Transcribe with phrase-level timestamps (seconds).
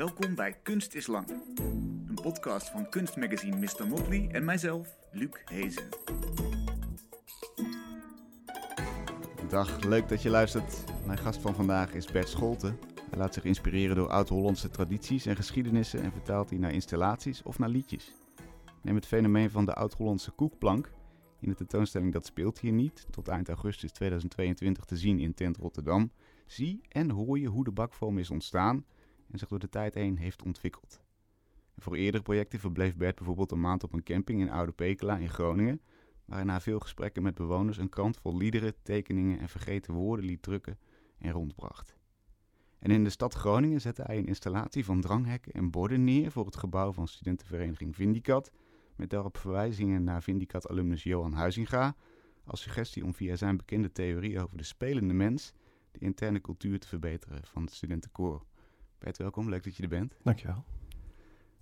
[0.00, 1.28] Welkom bij Kunst is Lang,
[2.08, 3.86] een podcast van kunstmagazine Mr.
[3.88, 5.88] Motley en mijzelf, Luc Hezen.
[9.48, 10.84] Dag, leuk dat je luistert.
[11.06, 12.78] Mijn gast van vandaag is Bert Scholten.
[13.10, 17.58] Hij laat zich inspireren door oud-Hollandse tradities en geschiedenissen en vertaalt die naar installaties of
[17.58, 18.14] naar liedjes.
[18.82, 20.92] Neem het fenomeen van de oud-Hollandse koekplank.
[21.40, 25.56] In de tentoonstelling Dat speelt hier niet, tot eind augustus 2022 te zien in Tent
[25.56, 26.12] Rotterdam.
[26.46, 28.84] Zie en hoor je hoe de bakvorm is ontstaan
[29.30, 31.00] en zich door de tijd heen heeft ontwikkeld.
[31.76, 35.30] Voor eerdere projecten verbleef Bert bijvoorbeeld een maand op een camping in Oude Pekela in
[35.30, 35.80] Groningen,
[36.24, 40.24] waar hij na veel gesprekken met bewoners een krant vol liederen, tekeningen en vergeten woorden
[40.24, 40.78] liet drukken
[41.18, 41.96] en rondbracht.
[42.78, 46.46] En in de stad Groningen zette hij een installatie van dranghekken en borden neer voor
[46.46, 48.50] het gebouw van studentenvereniging Vindicat,
[48.96, 51.96] met daarop verwijzingen naar Vindicat-alumnus Johan Huizinga,
[52.44, 55.52] als suggestie om via zijn bekende theorie over de spelende mens
[55.90, 58.44] de interne cultuur te verbeteren van het studentenkoor.
[59.00, 60.16] Bert, welkom, leuk dat je er bent.
[60.22, 60.64] Dankjewel.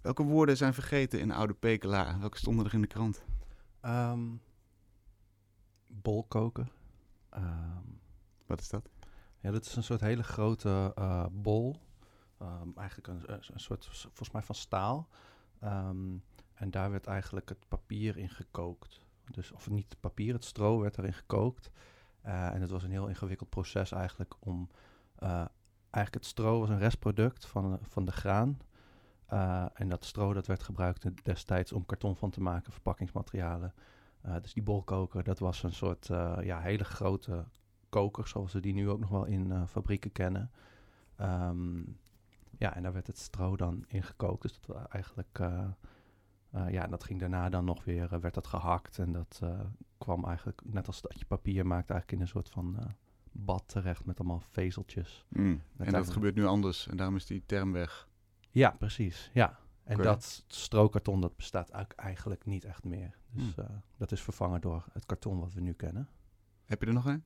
[0.01, 2.19] Welke woorden zijn vergeten in Oude Pekela?
[2.19, 3.25] Welke stonden er in de krant?
[3.83, 4.41] Um,
[5.87, 6.69] bol koken.
[7.31, 7.83] Ehm,
[8.47, 8.91] Wat is dat?
[9.41, 11.81] ja, dat is een soort hele grote uh, bol.
[12.43, 15.09] Um, eigenlijk een, een, soort, volgens mij van staal.
[16.55, 19.01] en daar werd eigenlijk het papier in gekookt.
[19.31, 21.71] Dus, of niet het papier, het stro werd erin gekookt.
[22.27, 24.69] Uh, en het was een heel ingewikkeld proces eigenlijk om...
[25.23, 25.45] Uh,
[25.91, 28.59] eigenlijk het stro was een restproduct van, van de graan.
[29.33, 33.75] Uh, en dat stro dat werd gebruikt destijds om karton van te maken, verpakkingsmaterialen.
[34.27, 36.07] Uh, dus die bolkoker, dat was een soort
[36.43, 37.45] ja, hele grote
[37.89, 40.51] koker, zoals we die nu ook nog wel in fabrieken kennen.
[41.21, 41.99] Um,
[42.59, 44.43] ja, en daar werd het stro dan in gekookt.
[44.43, 45.39] Dus dat eigenlijk,
[46.69, 48.99] ja, dat ging daarna dan nog weer, werd dat gehakt.
[48.99, 49.43] En dat
[49.99, 52.77] kwam eigenlijk, net als dat je papier maakt, eigenlijk in een soort van
[53.45, 55.27] bad terecht met allemaal vezeltjes.
[55.29, 55.63] Mm.
[55.77, 58.09] En dat gebeurt nu anders en daarom is die term weg.
[58.51, 59.31] Ja, precies.
[59.33, 59.59] Ja.
[59.85, 60.07] En okay.
[60.07, 63.19] dat strookarton dat bestaat eigenlijk niet echt meer.
[63.31, 63.65] Dus hmm.
[63.65, 66.09] uh, dat is vervangen door het karton wat we nu kennen.
[66.65, 67.25] Heb je er nog een?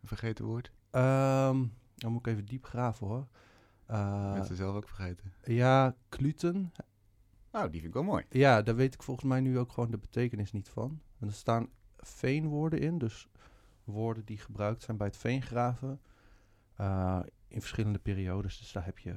[0.00, 0.72] Een vergeten woord?
[0.90, 3.26] Um, dan moet ik even diep graven hoor.
[3.90, 5.32] Uh, Met ze zelf ook vergeten.
[5.44, 6.72] Ja, kluten.
[7.52, 8.24] Nou, die vind ik wel mooi.
[8.28, 11.00] Ja, daar weet ik volgens mij nu ook gewoon de betekenis niet van.
[11.18, 13.28] En er staan veenwoorden in, dus
[13.84, 16.00] woorden die gebruikt zijn bij het veengraven.
[16.80, 18.58] Uh, in verschillende periodes.
[18.58, 19.12] Dus daar heb je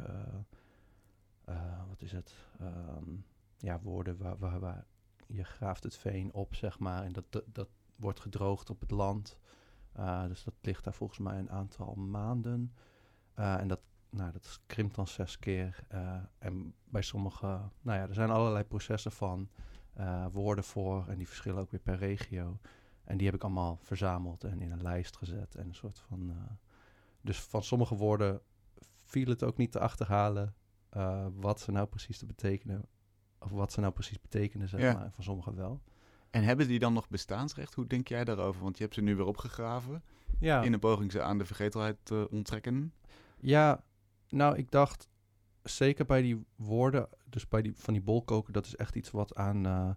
[1.50, 2.34] uh, wat is het?
[2.62, 3.26] Um,
[3.58, 4.86] ja, woorden waar, waar,
[5.28, 7.04] je graaft het veen op, zeg maar.
[7.04, 9.40] En dat, dat, wordt gedroogd op het land.
[10.28, 12.76] Dus dat ligt daar volgens mij een aantal maanden.
[13.34, 15.88] En dat, nou, dat krimpt dan zes keer.
[16.38, 17.46] en bij sommige,
[17.82, 19.50] nou ja, er zijn allerlei processen van
[20.32, 21.08] woorden voor.
[21.08, 22.60] En die verschillen ook weer per regio.
[23.06, 25.56] En die heb ik allemaal verzameld en in een lijst gezet.
[25.56, 26.34] En een soort van.
[27.22, 28.42] dus van sommige woorden
[29.04, 30.56] viel het ook niet te achterhalen
[30.98, 32.86] uh, wat ze nou precies te betekenen,
[33.40, 34.94] of wat ze nou precies betekenen, zeg ja.
[34.94, 35.04] maar.
[35.04, 35.82] En van sommigen wel.
[36.30, 37.74] En hebben die dan nog bestaansrecht?
[37.74, 38.62] Hoe denk jij daarover?
[38.62, 40.04] Want je hebt ze nu weer opgegraven.
[40.40, 40.62] Ja.
[40.62, 42.94] In een poging ze aan de vergetelheid te onttrekken.
[43.40, 43.84] Ja,
[44.30, 45.10] nou, ik dacht
[45.64, 49.36] zeker bij die woorden, dus bij die, van die bolkoken, dat is echt iets wat
[49.36, 49.90] aan, uh,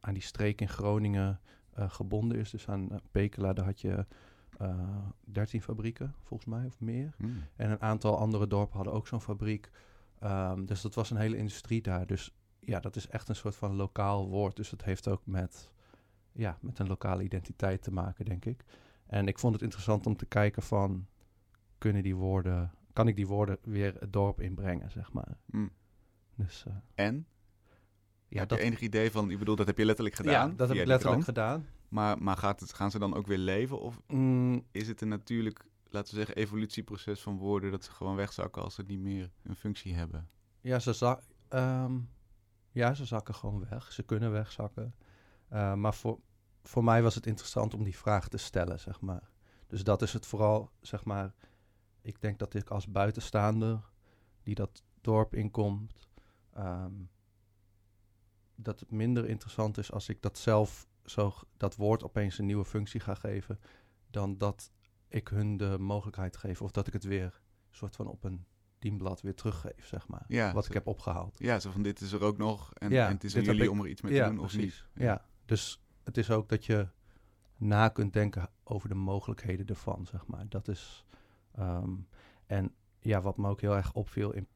[0.00, 1.40] aan die streek in Groningen
[1.76, 2.50] gebonden is.
[2.50, 4.06] Dus aan Pekela, daar had je
[4.60, 7.14] uh, 13 fabrieken, volgens mij, of meer.
[7.16, 7.42] Hmm.
[7.56, 9.70] En een aantal andere dorpen hadden ook zo'n fabriek.
[10.24, 12.06] Um, dus dat was een hele industrie daar.
[12.06, 14.56] Dus ja, dat is echt een soort van lokaal woord.
[14.56, 15.70] Dus dat heeft ook met,
[16.32, 18.64] ja, met een lokale identiteit te maken, denk ik.
[19.06, 21.06] En ik vond het interessant om te kijken van...
[21.78, 22.70] kunnen die woorden...
[22.92, 25.38] kan ik die woorden weer het dorp inbrengen, zeg maar.
[25.50, 25.70] Hmm.
[26.34, 27.26] Dus, uh, en?
[28.32, 29.30] Ja, dat, je enig idee van...
[29.30, 30.48] Ik bedoel, dat heb je letterlijk gedaan?
[30.50, 31.66] Ja, dat heb ik letterlijk gedaan.
[31.88, 33.80] Maar, maar gaat het, gaan ze dan ook weer leven?
[33.80, 34.64] Of mm.
[34.70, 37.70] is het een natuurlijk, laten we zeggen, evolutieproces van woorden...
[37.70, 40.28] dat ze gewoon wegzakken als ze niet meer een functie hebben?
[40.60, 42.10] Ja, ze, zak, um,
[42.70, 43.92] ja, ze zakken gewoon weg.
[43.92, 44.94] Ze kunnen wegzakken.
[45.52, 46.18] Uh, maar voor,
[46.62, 49.30] voor mij was het interessant om die vraag te stellen, zeg maar.
[49.66, 51.34] Dus dat is het vooral, zeg maar...
[52.02, 53.80] Ik denk dat ik als buitenstaander
[54.42, 56.08] die dat dorp inkomt...
[56.58, 57.10] Um,
[58.54, 62.64] dat het minder interessant is als ik dat zelf zo dat woord opeens een nieuwe
[62.64, 63.60] functie ga geven,
[64.10, 64.72] dan dat
[65.08, 67.40] ik hun de mogelijkheid geef of dat ik het weer
[67.70, 68.44] soort van op een
[68.78, 70.24] dienblad weer teruggeef, zeg maar.
[70.28, 71.38] Ja, wat zo, ik heb opgehaald.
[71.38, 73.62] Ja, zo van dit is er ook nog en, ja, en het is aan jullie
[73.62, 74.86] ik, om er iets mee ja, te doen of precies.
[74.92, 75.04] niet.
[75.04, 75.12] Ja.
[75.12, 76.88] ja, dus het is ook dat je
[77.56, 80.48] na kunt denken over de mogelijkheden ervan, zeg maar.
[80.48, 81.04] Dat is...
[81.58, 82.08] Um,
[82.46, 84.48] en ja, wat me ook heel erg opviel in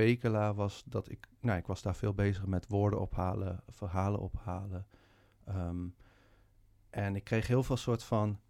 [0.00, 1.28] Pekela was dat ik...
[1.40, 4.86] Nou, ik was daar veel bezig met woorden ophalen, verhalen ophalen.
[5.48, 5.94] Um,
[6.90, 8.40] en ik kreeg heel veel soort van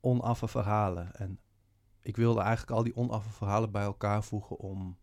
[0.00, 1.14] onaffe verhalen.
[1.14, 1.40] En
[2.00, 4.98] ik wilde eigenlijk al die onaffe verhalen bij elkaar voegen om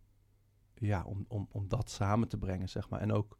[0.73, 2.99] ja, om, om, om dat samen te brengen, zeg maar.
[2.99, 3.37] En ook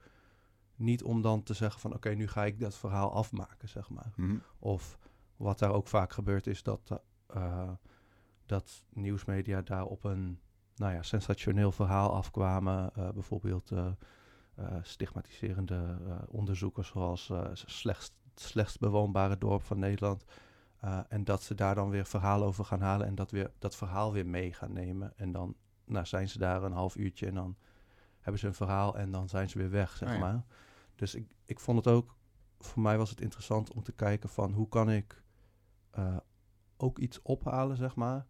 [0.76, 4.14] niet om dan te zeggen van, oké, nu ga ik dat verhaal afmaken, zeg maar.
[4.16, 4.38] Mhm.
[4.60, 4.98] Of
[5.36, 7.72] wat daar ook vaak gebeurt is dat, eh,
[8.46, 10.40] dat nieuwsmedia daar op een
[10.78, 12.92] nou ja, sensationeel verhaal afkwamen.
[12.96, 13.88] Eh, bijvoorbeeld eh,
[14.58, 15.98] eh, stigmatiserende
[16.28, 17.50] onderzoekers zoals eh,
[18.36, 20.26] slechtst, bewoonbare dorp van Nederland.
[21.08, 24.14] En dat ze daar dan weer verhalen over gaan halen en dat, weer, dat verhaal
[24.14, 25.14] weer mee gaan nemen.
[25.18, 27.58] En dan nou, zijn ze daar een half uurtje en dan
[28.20, 30.22] hebben ze een verhaal en dan zijn ze weer weg, zeg Oh ja.
[30.22, 30.46] maar.
[30.96, 32.16] Dus ik, ik vond het ook,
[32.60, 35.24] voor mij was het interessant om te kijken van hoe kan ik
[36.78, 38.26] ook iets ophalen, zeg maar.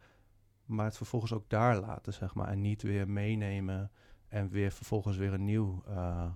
[0.68, 2.48] Maar het vervolgens ook daar laten, zeg maar.
[2.48, 3.92] En niet weer meenemen
[4.28, 6.32] en weer vervolgens weer een nieuw eh,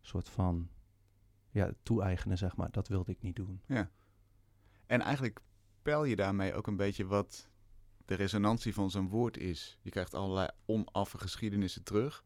[0.00, 0.68] soort van
[1.50, 2.70] ja, toe-eigenen, zeg maar.
[2.70, 3.60] Dat wilde ik niet doen.
[4.86, 5.40] En eigenlijk
[5.82, 7.48] peil je daarmee ook een beetje wat
[8.04, 9.78] de resonantie van zo'n woord is.
[9.82, 12.24] Je krijgt allerlei onaffe geschiedenissen terug.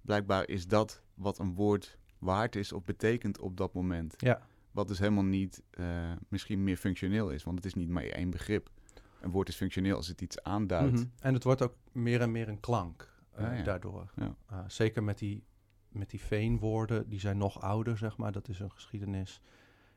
[0.00, 4.14] Blijkbaar is dat wat een woord waard is of betekent op dat moment.
[4.16, 4.46] Ja.
[4.70, 8.30] Wat dus helemaal niet eh, misschien meer functioneel is, want het is niet maar één
[8.30, 8.70] begrip.
[9.22, 10.92] Een woord is functioneel als het iets aanduidt.
[10.92, 11.04] Mhm.
[11.20, 13.62] En het wordt ook meer en meer een klank eh, Ah, ja.
[13.62, 14.12] daardoor.
[14.16, 14.36] Ja.
[14.52, 15.44] Uh, zeker met die,
[15.88, 18.32] met die veenwoorden, die zijn nog ouder, zeg maar.
[18.32, 19.40] Dat is een geschiedenis.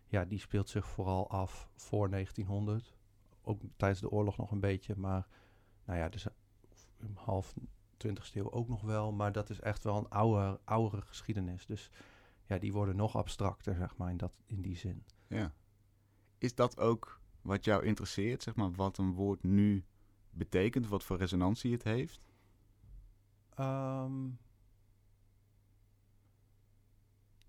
[0.08, 2.94] Ja, die speelt zich vooral af voor 1900.
[3.42, 5.28] Ook tijdens de oorlog nog een beetje, maar
[5.86, 6.28] nou ja, dus
[6.98, 7.54] een half
[8.08, 9.12] 20ste eeuw ook nog wel.
[9.12, 11.66] Maar dat is echt wel een oude, oudere geschiedenis.
[11.66, 11.90] Dus
[12.46, 15.04] ja, die worden nog abstracter, zeg maar, in, dat, in die zin.
[15.28, 15.54] Ja.
[16.38, 19.86] Is dat ook wat jou interesseert, zeg maar, wat een woord nu
[20.30, 22.22] betekent, wat voor resonantie het heeft?
[23.50, 24.30] Ehm,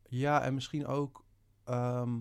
[0.08, 1.24] ja, en misschien ook
[1.64, 2.20] ehm,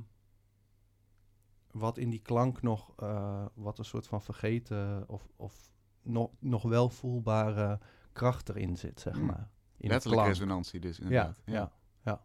[1.71, 6.63] wat in die klank nog, eh, wat een soort van vergeten of, of nog, nog
[6.63, 7.79] wel voelbare
[8.13, 9.25] kracht erin zit, zeg Hmm.
[9.25, 9.49] maar.
[9.77, 11.41] In Letterlijk resonantie dus, Ja, inderdaad.
[11.45, 11.71] ja,
[12.03, 12.21] ja,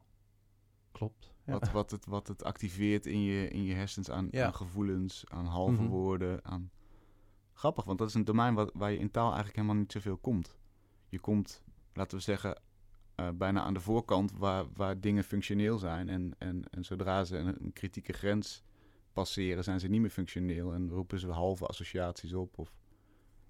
[0.92, 1.29] Klopt.
[1.44, 1.52] Ja.
[1.52, 4.46] Wat, wat, het, wat het activeert in je, in je hersens aan, Ja.
[4.46, 5.86] aan gevoelens, aan halve Mhm.
[5.86, 6.44] woorden.
[6.44, 6.70] Aan...
[7.52, 10.16] Grappig, want dat is een domein wat, waar je in taal eigenlijk helemaal niet zoveel
[10.16, 10.58] komt.
[11.08, 12.60] Je komt, laten we zeggen,
[13.14, 16.08] eh, bijna aan de voorkant waar, waar dingen functioneel zijn.
[16.08, 18.62] En, en, en zodra ze een, een kritieke grens
[19.12, 20.72] passeren, zijn ze niet meer functioneel.
[20.72, 22.58] En roepen ze halve associaties op.
[22.58, 22.72] Of...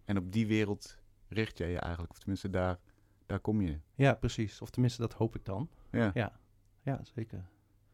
[0.05, 0.99] En op die wereld
[1.29, 2.13] richt jij je eigenlijk.
[2.13, 2.79] Of tenminste, daar,
[3.27, 3.79] daar kom je.
[3.95, 4.61] ja, precies.
[4.61, 5.69] Of tenminste, dat hoop ik dan.
[5.91, 6.11] Ja.
[6.15, 6.41] Ja,
[6.83, 7.45] ja zeker.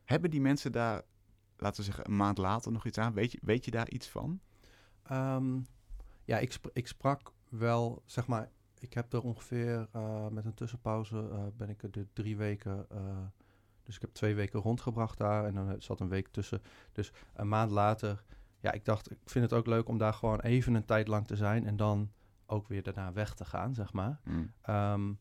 [0.07, 1.03] Hebben die mensen daar,
[1.57, 3.13] laten we zeggen, een maand later nog iets aan?
[3.13, 4.41] Weet je, weet je daar iets van?
[5.03, 5.61] Ehm,
[6.25, 8.51] ja, ik, ik sprak wel, zeg maar,
[8.81, 12.87] ik heb er ongeveer eh, met een tussenpauze eh, ben ik er de drie weken,
[12.91, 12.99] eh,
[13.83, 16.63] dus ik heb twee weken rondgebracht daar en dan zat een week tussen.
[16.93, 18.25] Dus een maand later,
[18.61, 21.27] ja, ik dacht, ik vind het ook leuk om daar gewoon even een tijd lang
[21.27, 22.13] te zijn en dan
[22.47, 24.21] ook weer daarna weg te gaan, zeg maar.
[24.25, 24.53] Mm.
[24.63, 25.13] Ehm,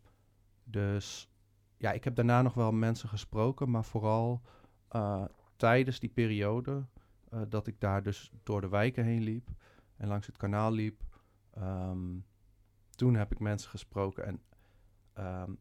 [0.64, 1.30] dus
[1.78, 4.42] ja, ik heb daarna nog wel mensen gesproken, maar vooral
[4.88, 6.86] eh, tijdens die periode
[7.30, 9.50] eh, dat ik daar dus door de wijken heen liep
[9.98, 11.04] en langs het kanaal liep.
[11.54, 12.18] ehm,
[12.90, 14.42] toen heb ik mensen gesproken en
[15.14, 15.52] ehm,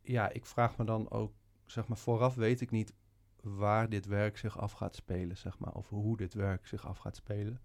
[0.00, 1.32] ja, ik vraag me dan ook,
[1.66, 2.94] zeg maar, vooraf weet ik niet
[3.40, 6.98] waar dit werk zich af gaat spelen, zeg maar, of hoe dit werk zich af
[6.98, 7.60] gaat spelen.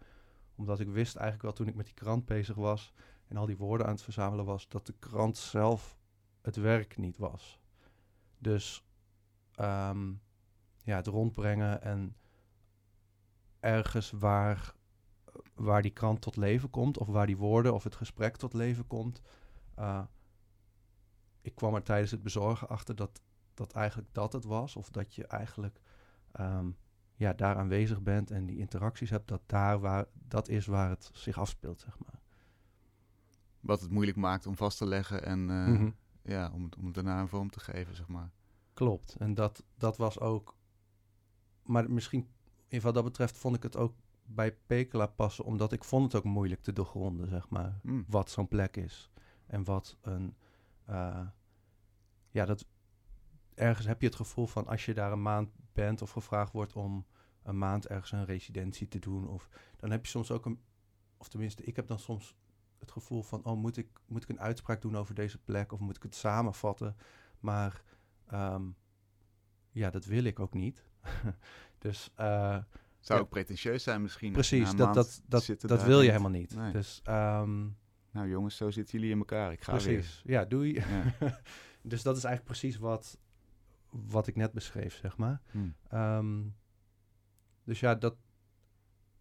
[0.55, 2.93] Omdat ik wist eigenlijk wel toen ik met die krant bezig was
[3.27, 5.97] en al die woorden aan het verzamelen was, dat de krant zelf
[6.41, 7.59] het werk niet was.
[8.37, 8.85] Dus
[9.55, 10.13] ehm,
[10.89, 12.15] ja, het rondbrengen en
[13.59, 14.73] ergens waar,
[15.55, 18.87] waar die krant tot leven komt, of waar die woorden of het gesprek tot leven
[18.87, 19.21] komt.
[19.75, 20.03] eh,
[21.41, 23.21] ik kwam er tijdens het bezorgen achter dat,
[23.53, 25.79] dat eigenlijk dat het was, of dat je eigenlijk
[26.31, 26.69] ehm,
[27.15, 31.09] ja, daar aanwezig bent en die interacties hebt, dat daar waar, dat is waar het
[31.13, 32.19] zich afspeelt, zeg maar.
[33.59, 35.89] Wat het moeilijk maakt om vast te leggen en Mhm.
[36.23, 38.31] ja, om, het- om daarna een vorm te geven, zeg maar.
[38.73, 39.15] Klopt.
[39.19, 40.55] En dat, dat was ook.
[41.69, 42.27] Maar misschien,
[42.67, 43.93] in wat dat betreft, vond ik het ook
[44.25, 47.79] bij Pekela passen, omdat ik vond het ook moeilijk te doorgronden, zeg maar.
[47.83, 48.05] Mm.
[48.07, 49.11] Wat zo'n plek is.
[49.47, 50.35] En wat een.
[50.85, 51.27] eh,
[52.29, 52.65] ja, dat.
[53.53, 56.75] Ergens heb je het gevoel van als je daar een maand bent of gevraagd wordt
[56.75, 57.05] om
[57.43, 60.59] een maand ergens een residentie te doen, of dan heb je soms ook een.
[61.17, 62.35] Of tenminste, ik heb dan soms
[62.77, 65.79] het gevoel van: oh, moet ik, moet ik een uitspraak doen over deze plek of
[65.79, 66.95] moet ik het samenvatten?
[67.39, 67.83] Maar
[68.29, 68.63] Ehm,
[69.71, 70.88] ja, dat wil ik ook niet.
[71.79, 72.57] dus eh,
[72.99, 73.25] Zou Ja.
[73.25, 74.31] ook pretentieus zijn misschien.
[74.31, 76.55] precies, dat, dat, dat, dat wil je helemaal niet.
[76.55, 76.71] Nee.
[76.71, 77.67] Dus ehm,
[78.11, 79.51] Nou jongens, zo zitten jullie in elkaar.
[79.51, 80.73] Ik ga precies, ja, doei.
[80.73, 80.87] weer.
[81.19, 81.39] Ja.
[81.91, 83.17] dus dat is eigenlijk precies wat,
[83.89, 85.41] wat ik net beschreef, zeg maar.
[85.51, 85.69] Hm.
[85.87, 86.41] Ehm,
[87.63, 88.15] dus ja, dat,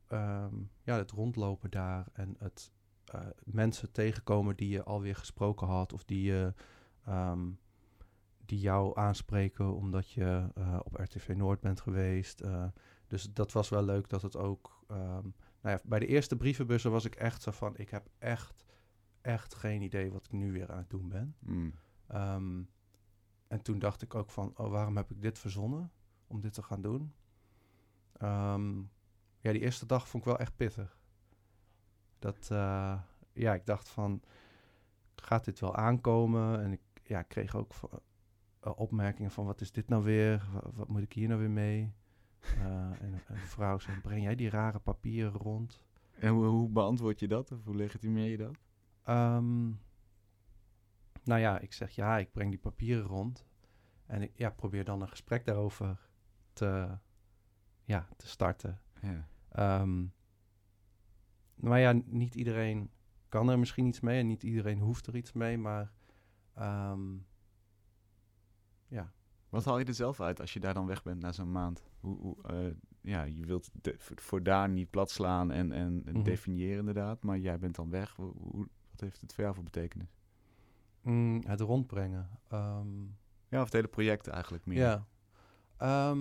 [0.08, 2.72] ehm, ja, het rondlopen daar en het
[3.04, 6.54] eh, mensen tegenkomen die je alweer gesproken had of die je
[8.48, 12.40] die jou aanspreken omdat je eh, op RTV Noord bent geweest.
[12.40, 12.64] Eh,
[13.06, 14.84] dus dat was wel leuk dat het ook...
[14.86, 15.28] ehm,
[15.60, 17.76] nou ja, bij de eerste brievenbussen was ik echt zo van...
[17.76, 18.64] ik heb echt,
[19.20, 21.36] echt geen idee wat ik nu weer aan het doen ben.
[21.38, 21.74] Mm.
[22.06, 22.62] Ehm,
[23.48, 25.92] en toen dacht ik ook van, oh, waarom heb ik dit verzonnen
[26.26, 27.14] om dit te gaan doen?
[28.12, 28.78] Ehm,
[29.40, 30.98] ja, die eerste dag vond ik wel echt pittig.
[32.18, 33.00] Dat, eh,
[33.32, 34.22] ja, ik dacht van,
[35.14, 36.60] gaat dit wel aankomen?
[36.60, 38.00] En ik ja, ik kreeg ook van-
[38.60, 40.48] opmerkingen van, wat is dit nou weer?
[40.52, 41.92] Wa- Wat, moet ik hier nou weer mee?
[42.40, 42.64] Eh,
[43.02, 45.84] en en een vrouw zei, breng jij die rare papieren rond?
[46.18, 47.52] En hoe, hoe beantwoord je dat?
[47.52, 48.58] Of hoe legitimeer je dat?
[49.02, 49.66] Ehm,
[51.24, 53.46] nou ja, ik zeg ja, ik breng die papieren rond.
[54.06, 56.08] En ik ja, probeer dan een gesprek daarover
[56.52, 56.98] te,
[57.84, 58.80] ja, te starten.
[59.02, 59.28] Ja.
[59.48, 60.06] Ehm,
[61.54, 62.90] maar ja, niet iedereen
[63.28, 65.58] kan er misschien iets mee en niet iedereen hoeft er iets mee.
[65.58, 65.92] Maar
[66.54, 67.16] ehm,
[68.88, 69.12] ja,
[69.48, 71.82] Wat haal je er zelf uit als je daar dan weg bent na zo'n maand?
[72.00, 76.22] Hoe, hoe, eh, ja, je wilt de- voor- daar niet plat slaan en, en Mhm.
[76.22, 78.16] definiëren inderdaad, maar jij bent dan weg.
[78.16, 80.16] Hoe, hoe- wat heeft het voor jou voor betekenis?
[81.02, 82.28] Mm, het rondbrengen.
[82.48, 83.02] Ehm,
[83.48, 84.78] Ja, of het hele project eigenlijk meer.
[84.78, 85.06] Ja.
[85.76, 86.18] Ehm,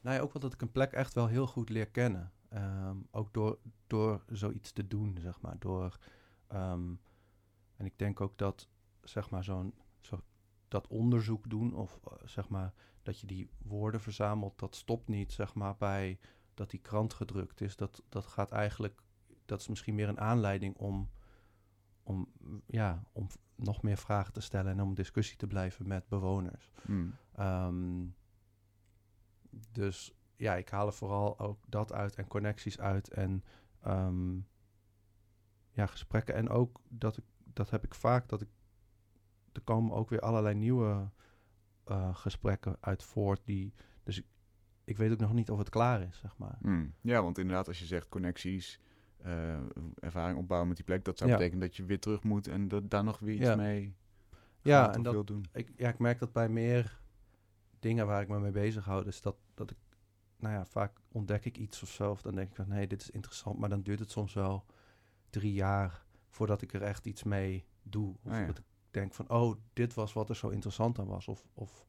[0.00, 2.32] nou ja, ook wel dat ik een plek echt wel heel goed leer kennen.
[2.48, 5.56] Ehm, ook door, door zoiets te doen, zeg maar.
[5.58, 5.98] Door,
[6.48, 8.68] en ik denk ook dat,
[9.02, 10.20] zeg maar, zo'n zo,
[10.68, 12.72] dat onderzoek doen, of eh, zeg maar,
[13.02, 16.18] dat je die woorden verzamelt, dat stopt niet, zeg maar, bij
[16.54, 17.76] dat die krant gedrukt is.
[17.76, 19.02] Dat, dat gaat eigenlijk,
[19.44, 21.10] dat is misschien meer een aanleiding om,
[22.02, 22.32] om,
[22.66, 26.70] ja, om nog meer vragen te stellen en om discussie te blijven met bewoners.
[26.86, 27.14] Mm.
[27.32, 28.06] Ehm,
[29.72, 33.44] dus ja, ik haal er vooral ook dat uit en connecties uit en
[33.80, 34.36] ehm,
[35.70, 36.34] ja, gesprekken.
[36.34, 38.48] En ook dat ik, dat heb ik vaak, dat ik,
[39.52, 41.10] er komen ook weer allerlei nieuwe
[41.84, 44.26] eh, gesprekken uit voort die, dus ik,
[44.84, 46.58] ik weet ook nog niet of het klaar is, zeg maar.
[46.60, 46.94] Mm.
[47.00, 48.80] Ja, want inderdaad, als je zegt connecties,
[49.16, 49.56] eh,
[49.94, 51.36] ervaring opbouwen met die plek, dat zou Ja.
[51.36, 53.56] betekenen dat je weer terug moet en dat, daar nog weer iets Ja.
[53.56, 53.96] mee
[54.62, 55.44] Ja, en dat, wil doen.
[55.52, 57.00] ik, ja, ik merk dat bij meer
[57.78, 59.76] dingen waar ik me mee bezig hou, dus dat, dat ik,
[60.36, 63.00] nou ja, vaak ontdek ik iets of zo, of dan denk ik van, nee, dit
[63.00, 64.66] is interessant, maar dan duurt het soms wel
[65.30, 68.14] drie jaar voordat ik er echt iets mee doe.
[68.22, 68.46] Of Ah, ja.
[68.46, 71.86] dat ik denk van, oh, dit was wat er zo interessant aan was, of, of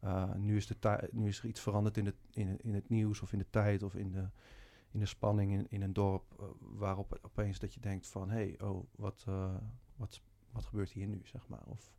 [0.00, 3.20] eh, nu, is de nu is er iets veranderd in het, in, in het nieuws,
[3.20, 4.28] of in de tijd, of in de,
[4.90, 8.36] in de spanning in, in een dorp, eh, waarop opeens dat je denkt van, hé,
[8.36, 9.54] hey, oh, wat, eh,
[9.96, 11.64] wat, wat gebeurt hier nu, zeg maar.
[11.64, 11.92] Of,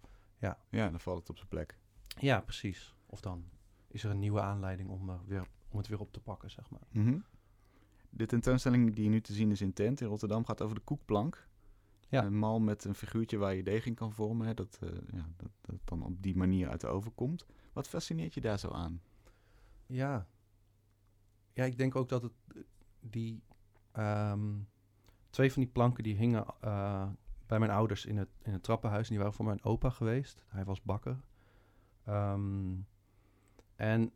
[0.69, 1.77] Ja, dan valt het op zijn plek.
[2.19, 2.95] ja, precies.
[3.05, 3.43] Of dan
[3.87, 6.69] is er een nieuwe aanleiding om, er weer, om het weer op te pakken, zeg
[6.69, 6.87] maar.
[6.91, 7.17] Mhm.
[8.09, 11.47] De tentoonstelling die nu te zien is in Tent in Rotterdam gaat over de koekplank.
[12.09, 12.25] Ja.
[12.25, 14.47] Een mal met een figuurtje waar je deeg in kan vormen.
[14.47, 17.45] Hè, dat, eh, ja, dat, dat dan op die manier uit de oven komt.
[17.73, 19.01] Wat fascineert je daar zo aan?
[19.85, 20.27] Ja.
[21.53, 22.61] Ja, ik denk ook dat het eh,
[22.99, 23.43] die
[23.91, 24.57] ehm,
[25.29, 27.09] twee van die planken die hingen eh,
[27.45, 29.03] bij mijn ouders in het, in het trappenhuis.
[29.03, 30.45] En die waren voor mijn opa geweest.
[30.47, 31.21] Hij was bakker.
[32.03, 32.75] Ehm,
[33.75, 34.11] en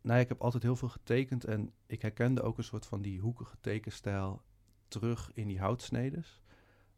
[0.00, 1.44] nou ik heb altijd heel veel getekend.
[1.44, 4.42] En ik herkende ook een soort van die hoekige tekenstijl
[4.88, 6.42] terug in die houtsnedes.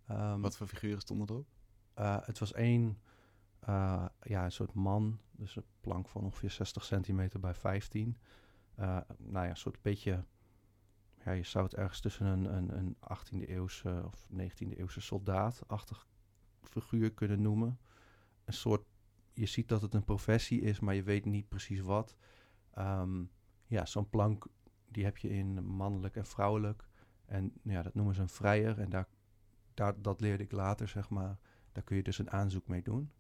[0.07, 1.47] Ehm, Wat voor figuren stonden erop?
[1.95, 2.99] Eh, het was één,
[3.61, 5.21] eh, ja, een soort man.
[5.31, 8.17] Dus een plank van ongeveer 60 centimeter bij 15.
[8.75, 10.25] Eh, nou ja, een soort beetje...
[11.25, 16.07] Ja, je zou het ergens tussen een, een, een 18e eeuwse of 19e eeuwse soldaatachtig
[16.63, 17.79] figuur kunnen noemen.
[18.45, 18.85] Een soort...
[19.33, 22.17] Je ziet dat het een professie is, maar je weet niet precies wat.
[22.71, 23.25] Ehm,
[23.67, 24.47] ja, zo'n plank,
[24.89, 26.89] die heb je in mannelijk en vrouwelijk.
[27.25, 28.79] En ja, dat noemen ze een vrijer.
[28.79, 29.09] En daar,
[29.77, 31.39] daar, dat leerde ik later, zeg maar.
[31.73, 33.11] Daar kun je dus een aanzoek mee doen.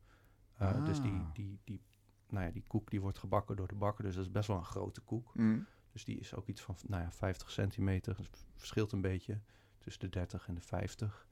[0.63, 1.35] Uh, Dus die, Ah.
[1.35, 1.83] die, die,
[2.29, 4.05] nou ja, die koek die wordt gebakken door de bakker.
[4.05, 5.35] Dus dat is best wel een grote koek.
[5.35, 5.67] Mm.
[5.93, 8.17] Dus die is ook iets van nou ja, 50 centimeter.
[8.17, 9.41] Dus verschilt een beetje
[9.79, 11.27] tussen de 30 en de 50.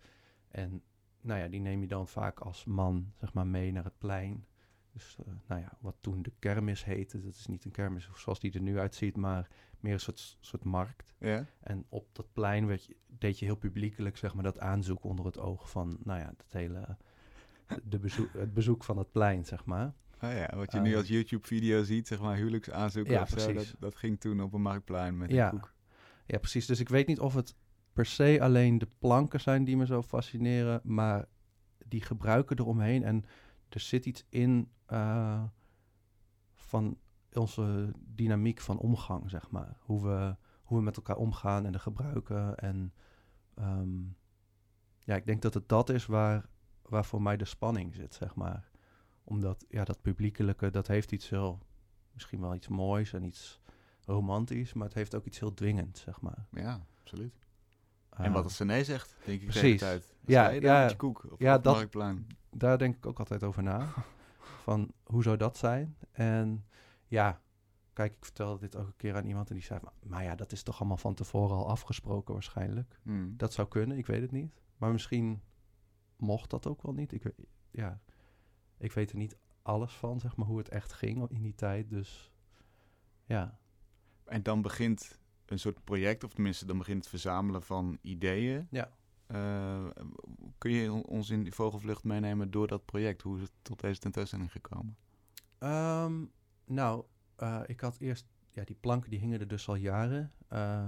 [0.48, 0.82] En
[1.20, 4.44] nou ja, die neem je dan vaak als man zeg maar, mee naar het plein.
[4.94, 7.22] Dus uh, nou ja, wat toen de kermis heette.
[7.22, 9.48] Dat is niet een kermis zoals die er nu uitziet, maar
[9.80, 11.14] meer een soort, soort markt.
[11.18, 11.46] Ja?
[11.60, 15.24] En op dat plein werd je, deed je heel publiekelijk zeg maar, dat aanzoek onder
[15.24, 16.96] het oog van nou ja, het hele
[17.84, 19.94] de bezoek, het bezoek van het plein, zeg maar.
[20.20, 23.52] Oh ja, wat je nu Eh, als YouTube-video ziet, zeg maar huwelijksaanzoeken Ja, of zo,
[23.52, 25.50] dat, dat ging toen op een marktplein met Ja.
[25.50, 25.72] koek.
[26.26, 26.66] Ja, precies.
[26.66, 27.54] Dus ik weet niet of het
[27.92, 31.26] per se alleen de planken zijn die me zo fascineren, maar
[31.86, 33.04] die gebruiken eromheen.
[33.04, 33.24] En
[33.74, 35.44] er zit iets in eh,
[36.54, 36.98] van
[37.32, 39.76] onze dynamiek van omgang, zeg maar.
[39.80, 42.56] Hoe we, hoe we met elkaar omgaan en de gebruiken.
[42.56, 42.92] En
[43.54, 44.02] ehm,
[45.02, 46.48] ja, ik denk dat het dat is waar,
[46.82, 48.70] waar voor mij de spanning zit, zeg maar.
[49.24, 51.58] Omdat, ja, dat publiekelijke, dat heeft iets heel,
[52.12, 53.60] misschien wel iets moois en iets
[54.04, 56.46] romantisch, maar het heeft ook iets heel dwingends, zeg maar.
[56.50, 57.43] Ja, absoluut.
[58.16, 59.62] En wat als ze nee zegt, denk ik de precies.
[59.62, 60.14] hele tijd.
[60.26, 62.26] Ja, Ja, je koek op, Ja, op dat- Marktplein.
[62.50, 63.88] daar denk ik ook altijd over na.
[64.62, 65.96] van hoe zou dat zijn?
[66.12, 66.66] En
[67.06, 67.40] ja,
[67.92, 70.34] kijk, ik vertelde dit ook een keer aan iemand en die zei: "Maar- Maar ja,
[70.34, 72.98] dat is toch allemaal van tevoren al afgesproken waarschijnlijk.
[73.02, 73.34] Hmm.
[73.36, 74.62] Dat zou kunnen, ik weet het niet.
[74.76, 75.42] Maar misschien
[76.16, 77.12] mocht dat ook wel niet.
[77.12, 78.00] Ik, weet- ja,
[78.78, 81.90] ik weet er niet alles van, zeg maar, hoe het echt ging in die tijd.
[81.90, 82.32] Dus
[83.24, 83.58] ja,
[84.24, 85.18] En dan begint
[85.50, 88.66] een soort project, of tenminste dan begint het verzamelen van ideeën.
[88.70, 88.90] Ja.
[89.26, 89.86] Eh,
[90.58, 93.22] kun je ons in die vogelvlucht meenemen door dat project?
[93.22, 94.96] Hoe is het tot deze tentoonstelling gekomen?
[95.58, 96.24] Ehm,
[96.64, 97.04] nou,
[97.36, 100.32] eh, ik had eerst, ja, die planken die hingen er dus al jaren.
[100.48, 100.86] Eh,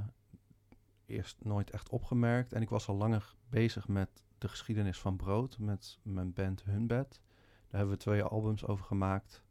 [1.07, 2.53] eerst nooit echt opgemerkt.
[2.53, 7.21] En ik was al langer bezig met de geschiedenis van brood, met mijn band Hunbed.
[7.69, 9.45] Daar hebben we twee albums over gemaakt.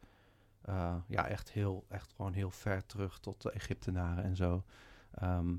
[1.07, 4.63] Ja, echt heel, echt gewoon heel ver terug tot de Egyptenaren en zo.
[5.15, 5.55] Ehm,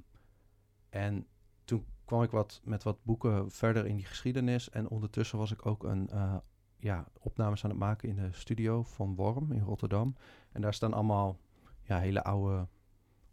[0.89, 1.27] en
[1.65, 4.71] toen kwam ik wat, met wat boeken verder in die geschiedenis.
[4.71, 6.37] En ondertussen was ik ook een eh,
[6.77, 10.17] ja, opnames aan het maken in de studio van Worm in Rotterdam.
[10.53, 11.39] En daar staan allemaal
[11.83, 12.69] ja, hele oude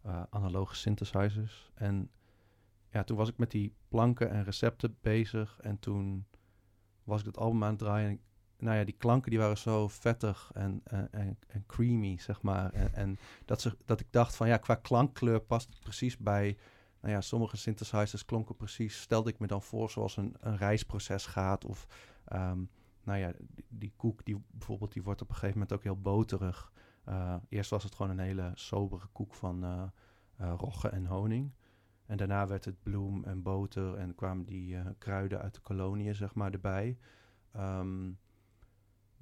[0.02, 1.70] eh, analoge synthesizers.
[1.74, 2.10] En
[2.90, 5.58] ja, toen was ik met die planken en recepten bezig.
[5.60, 6.26] En toen
[7.04, 8.08] was ik dat album aan het draaien.
[8.10, 8.20] En
[8.64, 12.72] nou ja, die klanken die waren zo vettig en, en, en, en creamy, zeg maar.
[12.72, 16.56] En, en dat, ze, dat ik dacht van ja, qua klankkleur past het precies bij...
[17.00, 19.00] Nou ja, sommige synthesizers klonken precies...
[19.00, 21.64] Stelde ik me dan voor zoals een, een reisproces gaat.
[21.64, 21.86] Of
[22.24, 22.64] ehm,
[23.02, 23.32] nou ja,
[23.68, 26.72] die, koek die bijvoorbeeld, die wordt op een gegeven moment ook heel boterig.
[27.04, 31.52] Eh, eerst was het gewoon een hele sobere koek van eh, rogge en honing.
[32.06, 36.34] En daarna werd het bloem en boter en kwamen die kruiden uit de koloniën, zeg
[36.34, 36.98] maar, erbij.
[37.52, 38.10] Ehm,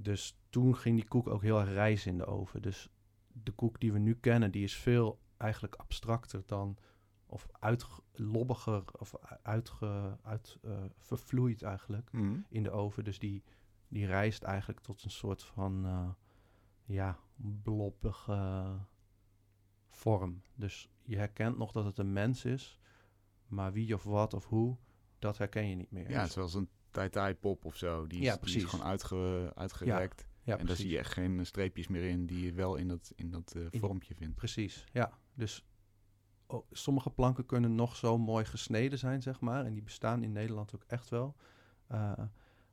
[0.02, 2.62] dus toen ging die koek ook heel erg rijs in de oven.
[2.62, 2.88] Dus
[3.32, 6.76] de koek die we nu kennen, die is veel eigenlijk abstracter dan...
[7.26, 12.44] of uitlobbiger of uitge, uit, eh, vervloeid eigenlijk Hmm.
[12.48, 13.05] in de oven.
[13.05, 13.42] Dus die,
[13.88, 16.09] die rijst eigenlijk tot een soort van eh,
[16.85, 17.18] ja,
[17.62, 18.79] blobbige
[19.88, 20.42] vorm.
[20.55, 22.79] Dus je herkent nog dat het een mens is,
[23.46, 24.76] maar wie of wat of hoe,
[25.18, 26.11] dat herken je niet meer.
[26.11, 28.07] Ja, zoals een tai pop of zo.
[28.07, 28.70] Die is, Ja, die is precies.
[28.70, 30.26] gewoon uitge, uitgerekt.
[30.42, 33.12] ja, en daar zie je echt geen streepjes meer in die je wel in dat,
[33.16, 34.35] in dat eh, vormpje vindt.
[34.35, 35.18] Precies, ja.
[35.35, 35.64] Dus
[36.46, 39.64] oh, sommige planken kunnen nog zo mooi gesneden zijn, zeg maar.
[39.64, 41.37] En die bestaan in Nederland ook echt wel.
[41.87, 42.12] Eh,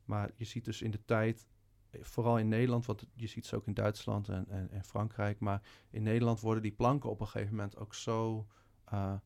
[0.05, 1.47] maar je ziet dus in de tijd,
[1.89, 5.39] eh, vooral in Nederland, want je ziet ze ook in Duitsland en, en, en Frankrijk.
[5.39, 8.47] Maar in Nederland worden die planken op een gegeven moment ook zo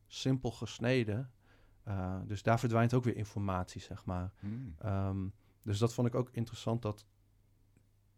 [0.06, 1.30] simpel gesneden.
[1.84, 4.32] Eh, dus daar verdwijnt ook weer informatie, zeg maar.
[4.38, 4.74] Hmm.
[4.78, 5.28] Ehm,
[5.62, 7.06] dus dat vond ik ook interessant dat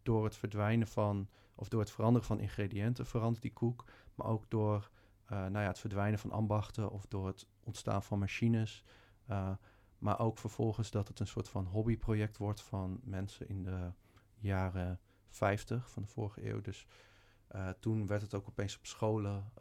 [0.02, 3.84] door het verdwijnen van, of door het veranderen van ingrediënten verandert die koek.
[4.14, 4.90] Maar ook door
[5.24, 8.84] eh, nou ja, het verdwijnen van ambachten of door het ontstaan van machines.
[9.26, 9.52] eh,
[9.98, 13.92] maar ook vervolgens dat het een soort van hobbyproject wordt van mensen in de
[14.38, 16.60] jaren 50 van de vorige eeuw.
[16.60, 16.86] Dus
[17.80, 19.52] toen werd het ook opeens op scholen,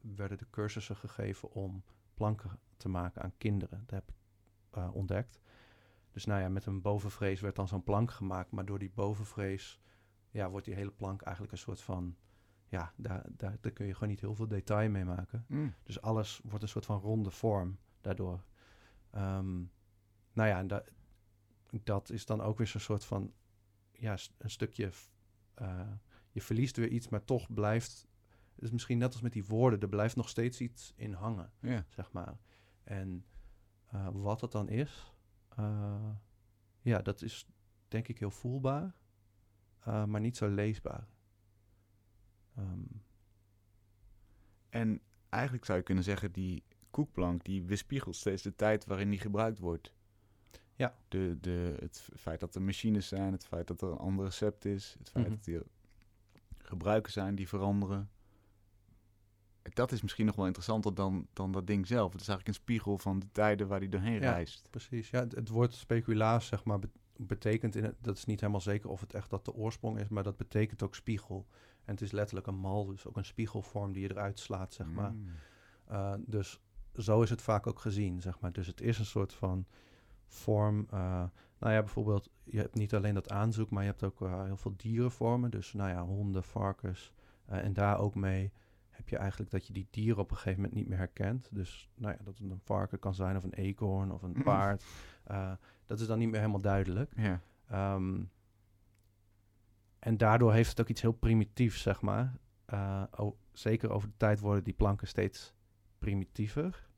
[0.00, 3.78] werden de cursussen gegeven om planken te maken aan kinderen.
[3.86, 4.16] Dat heb ik
[4.70, 5.40] eh, ontdekt.
[6.10, 8.50] Dus nou ja, met een bovenvrees werd dan zo'n plank gemaakt.
[8.50, 9.80] Maar door die bovenvrees
[10.30, 12.16] ja, wordt die hele plank eigenlijk een soort van...
[12.66, 15.44] Ja, daar, daar, daar kun je gewoon niet heel veel detail mee maken.
[15.48, 15.74] Hmm.
[15.82, 18.44] Dus alles wordt een soort van ronde vorm daardoor.
[19.10, 19.56] Ehm,
[20.32, 20.84] nou ja, en da-
[21.82, 23.32] dat is dan ook weer zo'n soort van...
[23.92, 24.90] Ja, een stukje...
[25.54, 25.90] eh,
[26.30, 28.06] je verliest weer iets, maar toch blijft...
[28.58, 29.80] Is misschien net als met die woorden.
[29.80, 31.84] Er blijft nog steeds iets in hangen Ja.
[31.88, 32.38] zeg maar.
[32.84, 33.24] En
[33.86, 35.12] eh, wat het dan is,
[35.48, 36.10] eh,
[36.80, 37.46] ja, dat is
[37.88, 38.94] denk ik heel voelbaar,
[39.80, 41.06] eh, maar niet zo leesbaar.
[42.56, 42.82] Ehm,
[44.68, 49.18] En eigenlijk zou je kunnen zeggen, die koekplank die weerspiegelt steeds de tijd waarin die
[49.18, 49.94] gebruikt wordt.
[50.74, 50.98] Ja.
[51.08, 54.64] De, de, het feit dat er machines zijn, het feit dat er een ander recept
[54.64, 55.36] is, het feit Mhm.
[55.36, 55.66] dat er
[56.58, 58.10] gebruiken zijn die veranderen.
[59.72, 62.12] Dat is misschien nog wel interessanter dan, dan dat ding zelf.
[62.12, 64.32] Het is eigenlijk een spiegel van de tijden waar die doorheen Ja.
[64.32, 64.68] reist.
[64.70, 68.40] precies, ja, het, het woord speculaas, zeg maar, bet- betekent, in het, dat is niet
[68.40, 71.46] helemaal zeker of het echt dat de oorsprong is, maar dat betekent ook spiegel.
[71.84, 74.86] En het is letterlijk een mal, dus ook een spiegelvorm die je eruit slaat, zeg
[74.90, 75.12] maar.
[75.12, 75.28] Mm.
[75.90, 76.60] Uh, dus
[76.96, 78.52] zo is het vaak ook gezien, zeg maar.
[78.52, 79.66] Dus het is een soort van
[80.26, 80.86] vorm.
[80.94, 81.22] uh,
[81.58, 84.56] nou ja, bijvoorbeeld, je hebt niet alleen dat aanzoek, maar je hebt ook uh, heel
[84.56, 85.50] veel dierenvormen.
[85.50, 87.12] Dus nou ja, honden, varkens.
[87.44, 88.52] En daar ook mee
[88.94, 91.48] heb je eigenlijk dat je die dieren op een gegeven moment niet meer herkent.
[91.50, 94.84] Dus nou ja, dat het een varken kan zijn of een eekhoorn of een paard.
[95.30, 95.52] Uh,
[95.86, 97.12] dat is dan niet meer helemaal duidelijk.
[97.16, 97.40] Ja.
[97.94, 98.30] Um,
[99.98, 102.36] en daardoor heeft het ook iets heel primitiefs, zeg maar.
[102.72, 105.54] Uh, oh, zeker over de tijd worden die planken steeds
[105.98, 106.88] primitiever.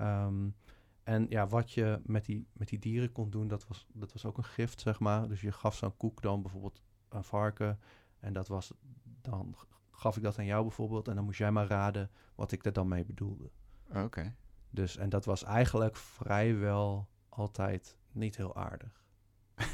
[0.00, 0.54] Um,
[1.02, 4.24] en ja, wat je met die, met die dieren kon doen, dat was, dat was
[4.24, 5.28] ook een gift, zeg maar.
[5.28, 7.78] Dus je gaf zo'n koek dan bijvoorbeeld een varken.
[8.20, 8.72] En dat was,
[9.20, 9.56] dan
[9.96, 11.08] gaf ik dat aan jou bijvoorbeeld.
[11.08, 13.50] En dan moest jij maar raden wat ik er dan mee bedoelde.
[13.94, 14.34] Oké.
[14.70, 19.04] Dus, en dat was eigenlijk vrijwel altijd niet heel aardig.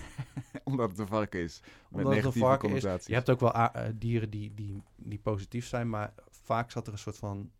[0.64, 1.60] Omdat het een varken is.
[1.60, 3.06] Met Omdat het een varken is.
[3.06, 6.92] Je hebt ook wel uh, dieren die, die, die positief zijn, maar vaak zat er
[6.92, 7.50] een soort van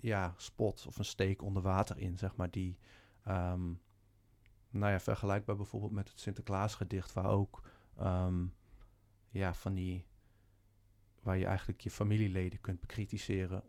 [0.00, 2.78] ja, spot of een steek onder water in, zeg maar, die
[3.28, 3.80] Um,
[4.70, 7.62] nou ja, vergelijkbaar bijvoorbeeld met het Sinterklaasgedicht, waar ook
[8.00, 8.54] um,
[9.30, 10.06] ja, van die.
[11.26, 13.62] Waar je eigenlijk je familieleden kunt bekritiseren.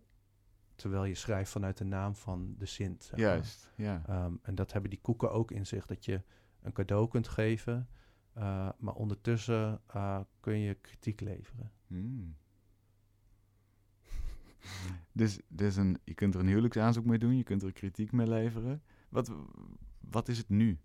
[0.75, 3.11] Terwijl je schrijft vanuit de naam van de Sint.
[3.15, 4.25] Juist, ja.
[4.25, 6.21] Um, en dat hebben die koeken ook in zich, dat je
[6.61, 7.89] een cadeau kunt geven,
[8.37, 11.71] uh, maar ondertussen uh, kun je kritiek leveren.
[11.87, 12.35] Hmm.
[15.11, 18.27] dus dus een, je kunt er een huwelijksaanzoek mee doen, je kunt er kritiek mee
[18.27, 18.83] leveren.
[19.09, 19.31] Wat,
[19.99, 20.79] wat is het nu?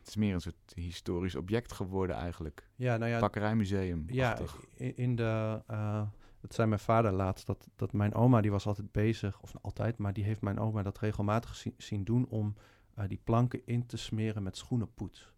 [0.00, 2.68] Het is meer een soort historisch object geworden eigenlijk.
[2.76, 3.20] Ja, nou ja.
[3.20, 4.04] Bakkerijmuseum.
[4.06, 4.38] Ja,
[4.76, 5.62] in, de...
[5.70, 6.02] Uh,
[6.40, 9.98] dat zei mijn vader laatst, dat, dat mijn oma, die was altijd bezig, of altijd,
[9.98, 12.54] maar die heeft mijn oma dat regelmatig zien, doen om
[12.98, 15.32] uh, die planken in te smeren met schoenenpoets.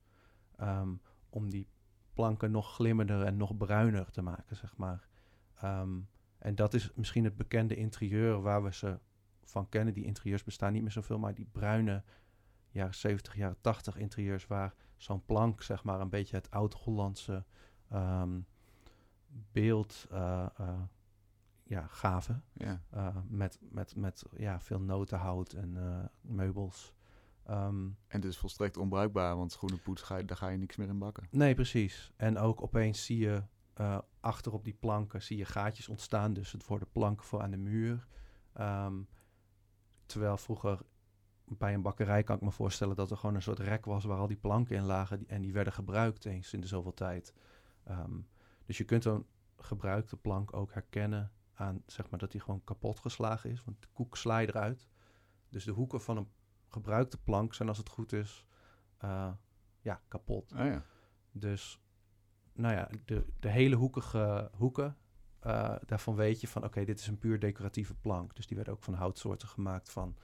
[0.60, 1.68] Um, om die
[2.14, 5.08] planken nog glimmerder en nog bruiner te maken, zeg maar.
[5.64, 8.98] Um, en dat is misschien het bekende interieur waar we ze
[9.44, 9.94] van kennen.
[9.94, 12.02] Die interieurs bestaan niet meer zoveel, maar die bruine
[12.72, 17.44] jaren 70, jaren 80 interieurs waar zo'n plank, zeg maar, een beetje het oud-Hollandse
[17.88, 18.40] ehm,
[19.52, 20.80] beeld uh, uh,
[21.62, 22.44] ja, gaven.
[22.52, 22.82] Ja.
[22.94, 25.78] Uh, met, met, met ja, veel notenhout en
[26.20, 26.94] meubels.
[27.50, 30.98] Um, en dus volstrekt onbruikbaar, want schoenenpoets, ga je, daar ga je niks meer in
[30.98, 31.26] bakken.
[31.30, 32.12] Nee, precies.
[32.16, 33.42] En ook opeens zie je
[34.20, 36.32] achter op die planken zie je gaatjes ontstaan.
[36.32, 38.06] Dus het worden planken voor aan de muur.
[38.60, 39.08] Um,
[40.12, 40.80] Terwijl vroeger
[41.58, 44.18] bij een bakkerij kan ik me voorstellen dat er gewoon een soort rek was waar
[44.18, 47.34] al die planken in lagen en die werden gebruikt eens in de zoveel tijd.
[47.84, 48.20] Ehm,
[48.66, 52.98] dus je kunt een gebruikte plank ook herkennen aan zeg maar dat die gewoon kapot
[52.98, 54.88] geslagen is, want de koek sla je eruit.
[55.48, 56.28] Dus de hoeken van een
[56.68, 58.46] gebruikte plank zijn als het goed is
[59.04, 59.32] uh,
[59.80, 60.52] ja, kapot.
[60.52, 60.82] Oh ja.
[61.30, 61.80] Dus
[62.52, 64.96] nou ja, de, de hele hoekige hoeken
[65.46, 68.36] uh, daarvan weet je van oké, dit is een puur decoratieve plank.
[68.36, 70.16] Dus die werden ook van houtsoorten gemaakt van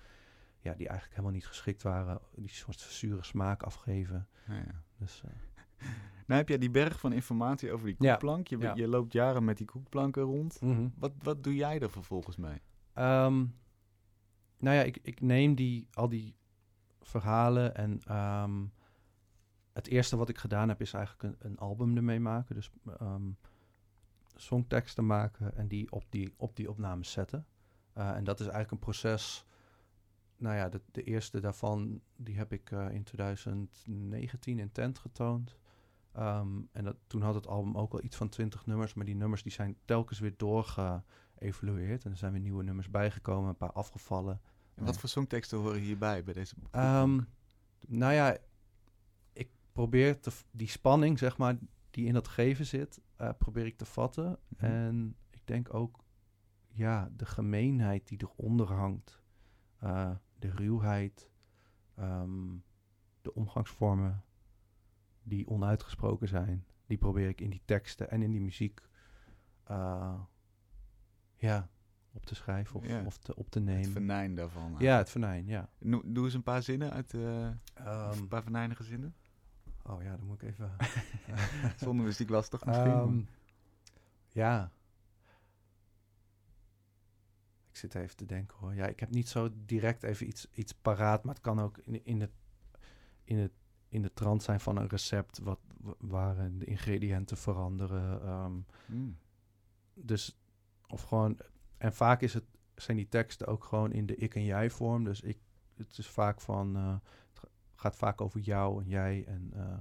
[0.69, 4.29] ja, die eigenlijk helemaal niet geschikt waren, die soort zure smaak afgeven.
[4.47, 4.83] Ja, ja.
[4.97, 5.31] Dus, uh,
[6.27, 8.49] nou heb jij die berg van informatie over die koekplank.
[8.49, 10.61] Je, je, loopt jaren met die koekplanken rond.
[10.61, 10.93] Mm -hmm.
[10.97, 12.61] wat, wat doe jij er vervolgens mee?
[12.95, 13.55] Um,
[14.59, 16.37] nou ja, ik, ik neem die, al die
[17.01, 18.73] verhalen en um,
[19.73, 22.55] het eerste wat ik gedaan heb is eigenlijk een, een album ermee maken.
[22.55, 23.37] Dus um,
[24.35, 27.47] songteksten maken en die op die, op die opnames zetten.
[27.99, 29.47] Uh, en dat is eigenlijk een proces.
[30.39, 35.59] Nou ja, de, de eerste daarvan die heb ik uh, in 2019 in Tent getoond.
[36.17, 39.17] Um, en dat, toen had het album ook al iets van 20 nummers, maar die
[39.17, 42.05] nummers die zijn telkens weer doorgeëvolueerd.
[42.05, 44.41] En er zijn weer nieuwe nummers bijgekomen, een paar afgevallen.
[44.75, 47.29] En wat voor songteksten horen hierbij bij deze um,
[47.87, 48.37] Nou ja,
[49.33, 51.59] ik probeer te, die spanning, zeg maar,
[51.91, 54.39] die in dat geven zit, uh, probeer ik te vatten.
[54.49, 54.65] Mhm.
[54.65, 56.05] En ik denk ook,
[56.69, 59.23] ja, de gemeenheid die eronder hangt,
[59.85, 61.31] uh, de ruwheid,
[61.99, 62.65] um,
[63.23, 64.25] de omgangsvormen
[65.23, 68.81] die onuitgesproken zijn, die probeer ik in die teksten en in die muziek,
[69.71, 70.21] uh,
[71.35, 71.69] ja,
[72.13, 73.03] op te schrijven of, ja.
[73.05, 73.83] of te, op te nemen.
[73.83, 74.75] Het venijn daarvan.
[74.79, 75.69] Ja, het venijn, ja.
[75.79, 77.59] No, doe eens een paar zinnen uit, uh, um,
[78.13, 79.15] een paar venijnige zinnen.
[79.83, 80.71] Oh ja, dan moet ik even...
[81.85, 82.91] Zonder muziek lastig misschien.
[82.91, 83.29] Um,
[84.29, 84.73] ja.
[87.68, 88.75] Ik zit even te denken hoor.
[88.75, 92.05] Ja, ik heb niet zo direct even iets, iets paraat, maar het kan ook in,
[92.05, 92.33] in, het,
[93.25, 93.53] in, het,
[93.89, 95.61] in de trant zijn van een recept wat,
[95.99, 98.29] waar de ingrediënten veranderen.
[98.29, 99.19] Um, mm.
[99.95, 100.39] Dus,
[100.89, 101.39] of gewoon...
[101.79, 105.05] En vaak is het, zijn die teksten ook gewoon in de ik en jij vorm.
[105.05, 105.39] Dus ik,
[105.77, 106.77] het is vaak van...
[106.77, 106.97] Uh,
[107.75, 109.77] gaat vaak over jou en jij en, uh,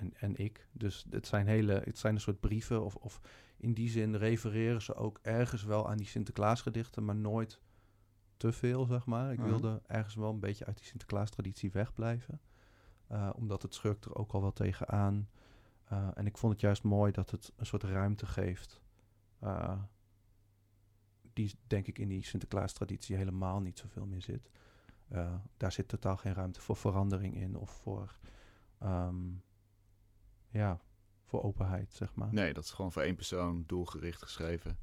[0.00, 0.66] en, en ik.
[0.72, 2.84] Dus het zijn, hele, het zijn een soort brieven.
[2.84, 3.20] Of, of
[3.56, 7.60] in die zin refereren ze ook ergens wel aan die Sinterklaasgedichten, maar nooit
[8.36, 9.32] te veel, zeg maar.
[9.32, 9.52] Ik uh -huh.
[9.52, 12.40] wilde ergens wel een beetje uit die Sinterklaas-traditie wegblijven.
[13.12, 15.28] Uh, omdat het schurkt er ook al wel tegenaan.
[15.92, 18.80] Uh, en ik vond het juist mooi dat het een soort ruimte geeft.
[19.42, 19.82] Uh,
[21.32, 24.50] die denk ik in die Sinterklaas-traditie helemaal niet zoveel meer zit.
[25.56, 28.18] Daar zit totaal geen ruimte voor verandering in of voor,
[28.82, 29.42] um,
[30.50, 30.80] ja,
[31.24, 32.32] voor openheid, zeg maar.
[32.32, 34.78] Nee, dat is gewoon voor één persoon doelgericht geschreven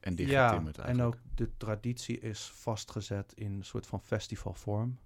[0.00, 1.14] en ja, dichtgetimmerd en eigenlijk.
[1.14, 4.98] ook de traditie is vastgezet in een soort van festivalvorm.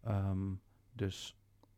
[0.00, 0.52] Ehm,
[0.92, 1.36] dus,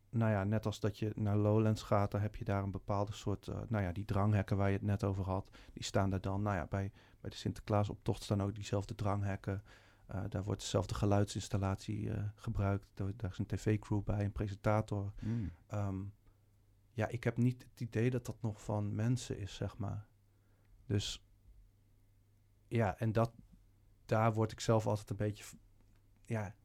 [0.09, 3.13] nou ja, net als dat je naar Lowlands gaat, dan heb je daar een bepaalde
[3.13, 6.21] soort, eh, nou ja, die dranghekken waar je het net over had, die staan daar
[6.21, 9.63] dan, nou ja, bij, bij de Sinterklaasoptocht staan ook diezelfde dranghekken.
[10.05, 12.87] Eh, daar wordt dezelfde geluidsinstallatie eh, gebruikt.
[12.93, 15.13] Daar, daar is een tv-crew bij, een presentator.
[15.21, 15.51] Mm.
[16.95, 20.07] Ja, ik heb niet het idee dat dat nog van mensen is, zeg maar.
[20.85, 21.25] Dus
[22.67, 23.31] ja, en dat,
[24.05, 25.43] daar word ik zelf altijd een beetje.
[26.25, 26.55] Ja,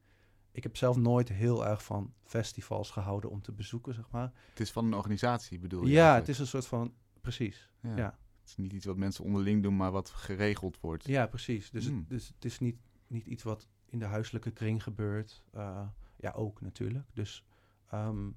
[0.53, 4.33] ik heb zelf nooit heel erg van festivals gehouden om te bezoeken, zeg maar.
[4.49, 5.91] Het is van een organisatie, bedoel je?
[5.91, 6.27] Ja, eigenlijk?
[6.27, 6.95] het is een soort van.
[7.21, 7.71] Precies.
[7.81, 7.97] Ja.
[7.97, 8.19] ja.
[8.41, 11.07] Het is niet iets wat mensen onderling doen, maar wat geregeld wordt.
[11.07, 11.71] Ja, precies.
[11.71, 11.99] Dus, Hmm.
[11.99, 15.45] het, dus het is niet, niet iets wat in de huiselijke kring gebeurt.
[15.53, 17.07] Eh, ja, ook natuurlijk.
[17.15, 17.45] Dus
[17.89, 18.31] ehm,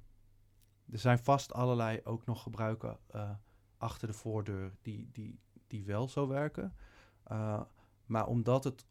[0.91, 3.30] er zijn vast allerlei ook nog gebruiken eh,
[3.78, 6.76] achter de voordeur die, die, die wel zo werken.
[7.24, 7.62] Eh,
[8.06, 8.86] maar omdat het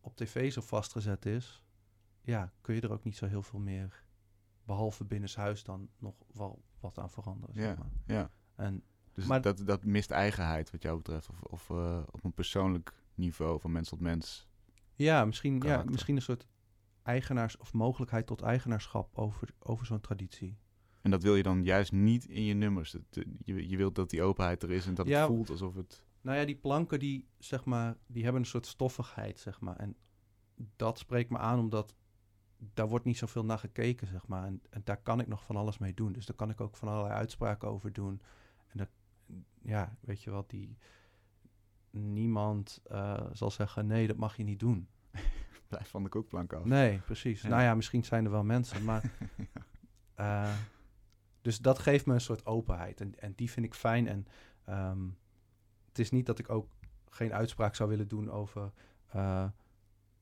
[0.00, 1.62] op tv zo vastgezet is,
[2.20, 4.04] ja, kun je er ook niet zo heel veel meer,
[4.64, 7.54] behalve binnenshuis, dan nog wel wat aan veranderen.
[7.54, 7.90] Zeg Ja, maar.
[8.16, 8.30] ja.
[8.54, 8.82] En
[9.12, 11.28] Dus Maar- dat, dat mist eigenheid wat jou betreft.
[11.28, 14.48] Of, of eh, op een persoonlijk niveau van mens tot mens.
[14.94, 16.46] Ja, misschien, ja, misschien een soort
[17.02, 20.58] eigenaars of mogelijkheid tot eigenaarschap over, over zo'n traditie.
[21.08, 22.92] En dat wil je dan juist niet in je nummers.
[22.92, 25.18] Het, eh, je, je wilt dat die openheid er is en dat Ja.
[25.18, 26.04] het voelt alsof het...
[26.20, 29.76] Nou ja, die planken die, zeg maar, die hebben een soort stoffigheid, zeg maar.
[29.76, 29.96] En
[30.76, 31.94] dat spreekt me aan omdat
[32.74, 34.44] daar wordt niet zoveel naar gekeken, zeg maar.
[34.44, 36.12] En, en daar kan ik nog van alles mee doen.
[36.12, 38.20] Dus daar kan ik ook van allerlei uitspraken over doen.
[38.66, 38.88] En dat,
[39.62, 40.76] ja, weet je wat, die...
[41.90, 44.88] Niemand eh, zal zeggen, nee, dat mag je niet doen.
[45.68, 46.64] Blijf van de kookplank af.
[46.64, 47.42] Nee, precies.
[47.42, 47.48] Ja.
[47.48, 49.12] Nou ja, misschien zijn er wel mensen, maar...
[50.14, 50.54] eh,
[51.48, 53.00] dus dat geeft me een soort openheid.
[53.00, 54.08] En, en die vind ik fijn.
[54.08, 54.26] En
[54.64, 55.08] ehm,
[55.88, 56.68] het is niet dat ik ook
[57.08, 58.72] geen uitspraak zou willen doen over,
[59.06, 59.48] eh,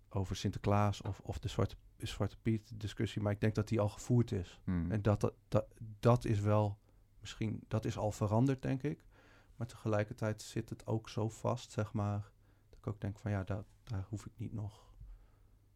[0.09, 3.23] over Sinterklaas of, of de Zwarte, Zwarte Piet discussie.
[3.23, 4.61] Maar ik denk dat die al gevoerd is.
[4.65, 4.91] Hmm.
[4.91, 5.67] En dat, dat, dat,
[6.01, 6.79] dat is wel
[7.21, 9.05] misschien, dat is al veranderd, denk ik.
[9.57, 12.31] Maar tegelijkertijd zit het ook zo vast, zeg maar.
[12.69, 14.95] Dat ik ook denk van ja, daar, daar hoef ik niet nog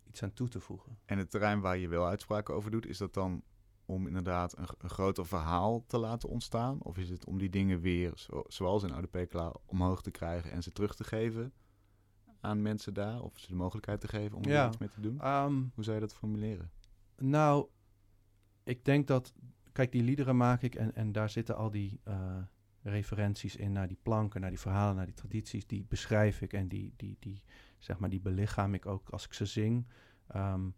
[0.04, 0.98] iets aan toe te voegen.
[1.04, 3.42] En het terrein waar je wel uitspraken over doet, is dat dan
[3.90, 6.82] om inderdaad een, een groter verhaal te laten ontstaan?
[6.82, 10.50] Of is het om die dingen weer, zo- zoals in Oude Pekela, omhoog te krijgen
[10.50, 11.52] en ze terug te geven
[12.40, 13.20] aan mensen daar?
[13.22, 14.66] Of ze de mogelijkheid te geven om er Ja.
[14.66, 15.20] iets mee te doen?
[15.20, 16.70] Ehm, Hoe zou je dat formuleren?
[17.16, 17.68] Nou,
[18.64, 19.32] ik denk dat,
[19.72, 22.36] kijk, die liederen maak ik en, en daar zitten al die eh,
[22.82, 26.68] referenties in naar die planken, naar die verhalen, naar die tradities, die beschrijf ik en
[26.68, 27.42] die, die, die,
[27.78, 29.86] zeg maar, die belichaam ik ook als ik ze zing.
[30.26, 30.68] Ehm,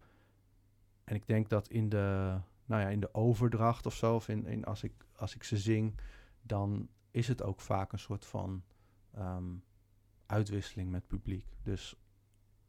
[1.04, 4.46] en ik denk dat in de, nou ja, in de overdracht of zo, of in,
[4.46, 6.00] in als, ik, als ik ze zing,
[6.42, 8.62] dan is het ook vaak een soort van
[9.10, 9.54] ehm,
[10.26, 11.46] uitwisseling met publiek.
[11.62, 11.96] Dus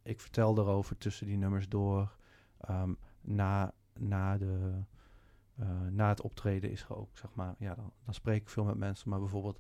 [0.04, 2.16] ik vertel erover tussen die nummers door.
[2.58, 4.84] Ehm, na, na, de,
[5.56, 8.64] eh, na het optreden is er ook, zeg maar, ja, dan, dan spreek ik veel
[8.64, 9.10] met mensen.
[9.10, 9.60] Maar bijvoorbeeld,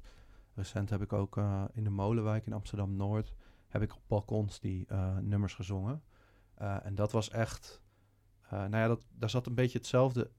[0.54, 3.34] recent heb ik ook eh, in de Molenwijk in Amsterdam-Noord,
[3.68, 6.04] heb ik op balkons die eh, nummers gezongen.
[6.54, 7.82] En dat was echt,
[8.50, 10.32] nou ja, dat, daar zat een beetje hetzelfde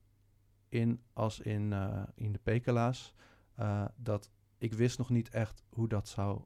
[0.69, 3.14] in als in, eh, in de Pekela's.
[3.55, 6.45] Eh, dat ik wist nog niet echt hoe dat zou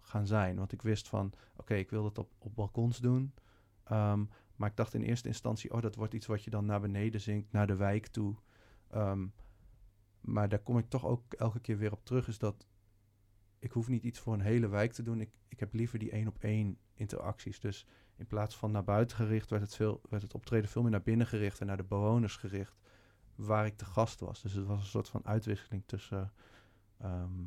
[0.00, 0.56] gaan zijn.
[0.56, 3.34] Want ik wist van, oké, ik wil het op, op balkons doen.
[3.84, 4.24] Ehm,
[4.56, 7.20] maar ik dacht in eerste instantie, oh, dat wordt iets wat je dan naar beneden
[7.20, 8.36] zingt, naar de wijk toe.
[8.90, 9.26] Ehm,
[10.20, 12.66] maar daar kom ik toch ook elke keer weer op terug, is dat
[13.58, 15.20] ik hoef niet iets voor een hele wijk te doen.
[15.20, 17.60] Ik, ik heb liever die één op één interacties.
[17.60, 20.90] Dus in plaats van naar buiten gericht, werd het, veel, werd het optreden veel meer
[20.90, 22.78] naar binnen gericht en naar de bewoners gericht,
[23.34, 24.42] waar ik te gast was.
[24.42, 26.32] Dus het was een soort van uitwisseling tussen,
[26.98, 27.44] ehm,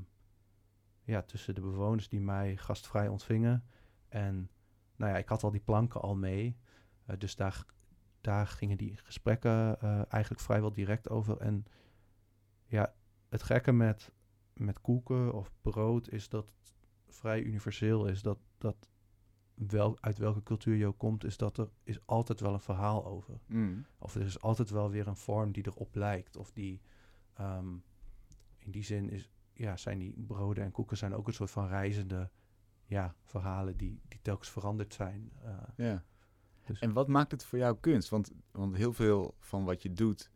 [1.03, 3.63] ja, tussen de bewoners die mij gastvrij ontvingen.
[4.07, 4.49] En
[4.95, 6.57] nou ja, ik had al die planken al mee.
[7.05, 7.65] Eh, dus daar,
[8.21, 11.37] daar gingen die gesprekken eh, eigenlijk vrijwel direct over.
[11.37, 11.65] En
[12.65, 12.93] ja,
[13.29, 14.11] het gekke met,
[14.53, 16.73] met koeken of brood is dat het
[17.07, 18.21] vrij universeel is.
[18.21, 18.89] Dat, dat
[19.67, 23.05] wel, uit welke cultuur je ook komt, is dat er is altijd wel een verhaal
[23.05, 23.39] over.
[23.47, 23.85] Mm.
[23.97, 26.37] Of er is altijd wel weer een vorm die erop lijkt.
[26.37, 26.81] Of die
[27.33, 27.67] ehm,
[28.57, 31.67] in die zin is, ja, zijn die broden en koeken zijn ook een soort van
[31.67, 32.29] reizende
[32.85, 35.31] ja, verhalen die, die telkens veranderd zijn.
[35.43, 36.03] Eh, Ja.
[36.65, 38.09] Dus- En wat maakt het voor jou kunst?
[38.09, 40.29] Want, want heel veel van wat je doet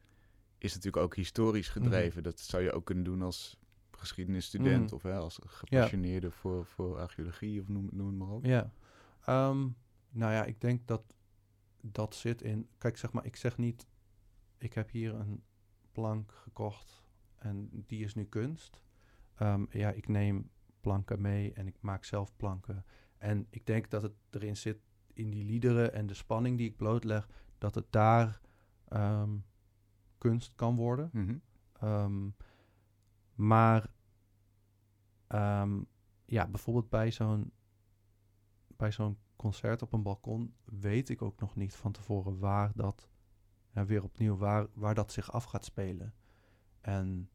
[0.58, 2.24] is natuurlijk ook historisch gedreven.
[2.24, 3.60] Dat zou je ook kunnen doen als
[3.92, 4.94] geschiedenisstudent Mhm.
[4.94, 8.46] of hè, als gepassioneerde voor, voor archeologie of noem, noem het maar op.
[8.46, 8.72] Ja.
[9.26, 9.70] Ehm,
[10.10, 11.04] nou ja, ik denk dat
[11.82, 12.70] dat zit in.
[12.78, 13.88] Kijk, zeg maar, ik zeg niet.
[14.58, 15.44] Ik heb hier een
[15.92, 17.04] plank gekocht
[17.36, 18.82] en die is nu kunst.
[19.36, 20.50] Ehm, ja, ik neem
[20.82, 22.86] planken mee en ik maak zelf planken.
[23.18, 24.78] En ik denk dat het erin zit,
[25.14, 28.42] in die liederen en de spanning die ik blootleg, dat het daar
[28.88, 29.38] ehm,
[30.18, 31.10] kunst kan worden.
[31.14, 32.30] Mhm.
[33.36, 33.94] Maar
[36.26, 37.52] ja, bijvoorbeeld bij zo'n
[38.84, 43.10] bij zo'n concert op een balkon weet ik ook nog niet van tevoren waar dat
[43.74, 46.14] ja, weer opnieuw waar, waar dat zich af gaat spelen.
[46.82, 47.30] En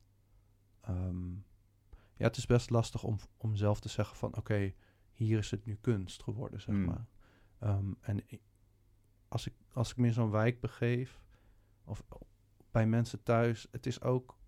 [0.80, 1.30] ehm,
[2.16, 4.74] ja, het is best lastig om, om zelf te zeggen van oké,
[5.12, 6.84] hier is het nu kunst geworden, zeg Hmm.
[6.84, 7.06] maar.
[7.58, 8.42] Ehm, en ik-
[9.28, 11.22] als ik, als ik me in zo'n wijk begeef,
[11.84, 12.02] of
[12.70, 14.38] bij mensen thuis, het is ook,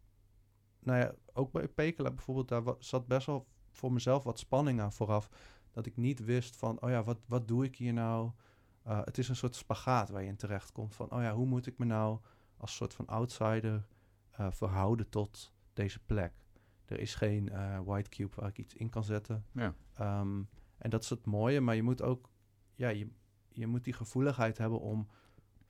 [0.79, 4.93] nou ja, ook bij Pekela bijvoorbeeld, daar zat best wel voor mezelf wat spanning aan
[4.93, 5.29] vooraf.
[5.71, 8.31] Dat ik niet wist van, oh ja, wat, wat doe ik hier nou?
[8.87, 11.47] Uh, het is een soort spagaat waar je in terecht komt van, oh ja, hoe
[11.47, 12.21] moet ik me nou
[12.57, 13.87] als soort van outsider
[14.41, 16.33] uh, verhouden tot deze plek?
[16.85, 19.45] Er is geen uh, white cube waar ik iets in kan zetten.
[19.53, 19.75] Ja.
[20.21, 22.31] Um, en dat is het mooie, maar je moet ook,
[22.75, 23.11] ja, je,
[23.49, 25.09] je moet die gevoeligheid hebben om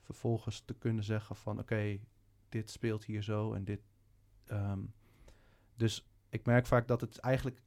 [0.00, 2.00] vervolgens te kunnen zeggen van, oké, okay,
[2.48, 3.80] dit speelt hier zo en dit.
[4.46, 4.92] Um,
[5.76, 7.62] dus ik merk vaak dat het eigenlijk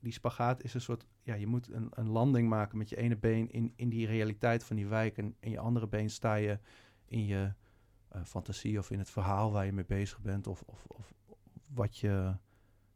[0.00, 3.16] die spagaat is een soort, ja, je moet een, een landing maken met je ene
[3.16, 6.58] been in, in die realiteit van die wijk en in je andere been sta je
[7.04, 7.52] in je
[8.14, 11.14] uh, fantasie of in het verhaal waar je mee bezig bent of, of, of
[11.74, 12.36] wat je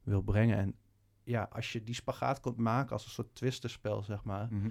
[0.03, 0.57] wil brengen.
[0.57, 0.77] En
[1.23, 4.71] ja, als je die spagaat kunt maken als een soort twisterspel, zeg maar, Mhm.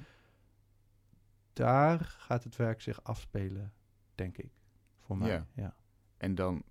[1.53, 3.73] daar gaat het werk zich afspelen,
[4.15, 4.51] denk ik,
[4.99, 5.29] voor mij.
[5.29, 5.47] Ja.
[5.53, 5.75] ja.
[6.17, 6.63] En dan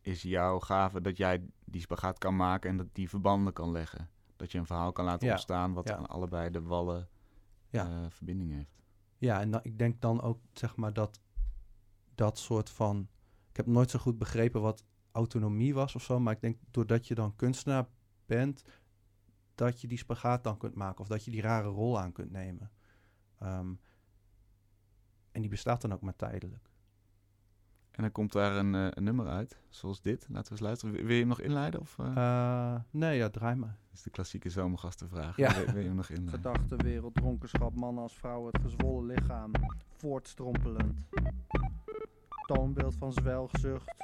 [0.00, 4.08] is jouw gave dat jij die spagaat kan maken en dat die verbanden kan leggen.
[4.36, 5.32] Dat je een verhaal kan laten Ja.
[5.32, 7.08] ontstaan wat aan allebei de wallen
[7.68, 7.88] Ja.
[7.88, 8.82] eh, verbinding heeft.
[9.18, 11.20] Ja, en dan, ik denk dan ook, zeg maar, dat
[12.14, 13.08] dat soort van...
[13.50, 17.06] Ik heb nooit zo goed begrepen wat autonomie was of zo, maar ik denk doordat
[17.06, 17.86] je dan kunstenaar
[18.26, 18.64] bent,
[19.54, 22.30] dat je die spagaat dan kunt maken of dat je die rare rol aan kunt
[22.30, 22.70] nemen.
[23.42, 23.80] Um,
[25.32, 26.70] en die bestaat dan ook maar tijdelijk.
[27.94, 30.26] En dan komt daar een, uh, een, nummer uit, zoals dit.
[30.28, 30.94] Laten we eens luisteren.
[30.94, 31.80] Wil je hem nog inleiden?
[31.80, 32.12] Of, uh?
[32.16, 33.76] Uh, nee, ja, draai maar.
[33.88, 35.36] Dat is de klassieke zomergastenvraag.
[35.36, 35.54] Ja.
[35.54, 36.52] Wil, wil, je hem nog inleiden?
[36.52, 39.50] Gedachte, wereld, dronkenschap, mannen als vrouwen, het gezwollen lichaam.
[39.96, 40.98] Voortstrompelend.
[42.46, 43.94] Toonbeeld van zwelgzucht.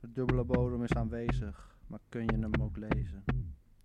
[0.00, 3.24] De dubbele bodem is aanwezig, maar kun je hem ook lezen?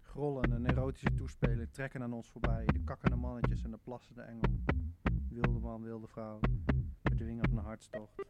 [0.02, 2.66] Grollen en erotische toespeling trekken aan ons voorbij.
[2.66, 4.50] De kakkende mannetjes en de plassende engel.
[5.30, 6.40] Wilde man, wilde vrouw.
[7.04, 8.26] Bedwingen van een hartstocht.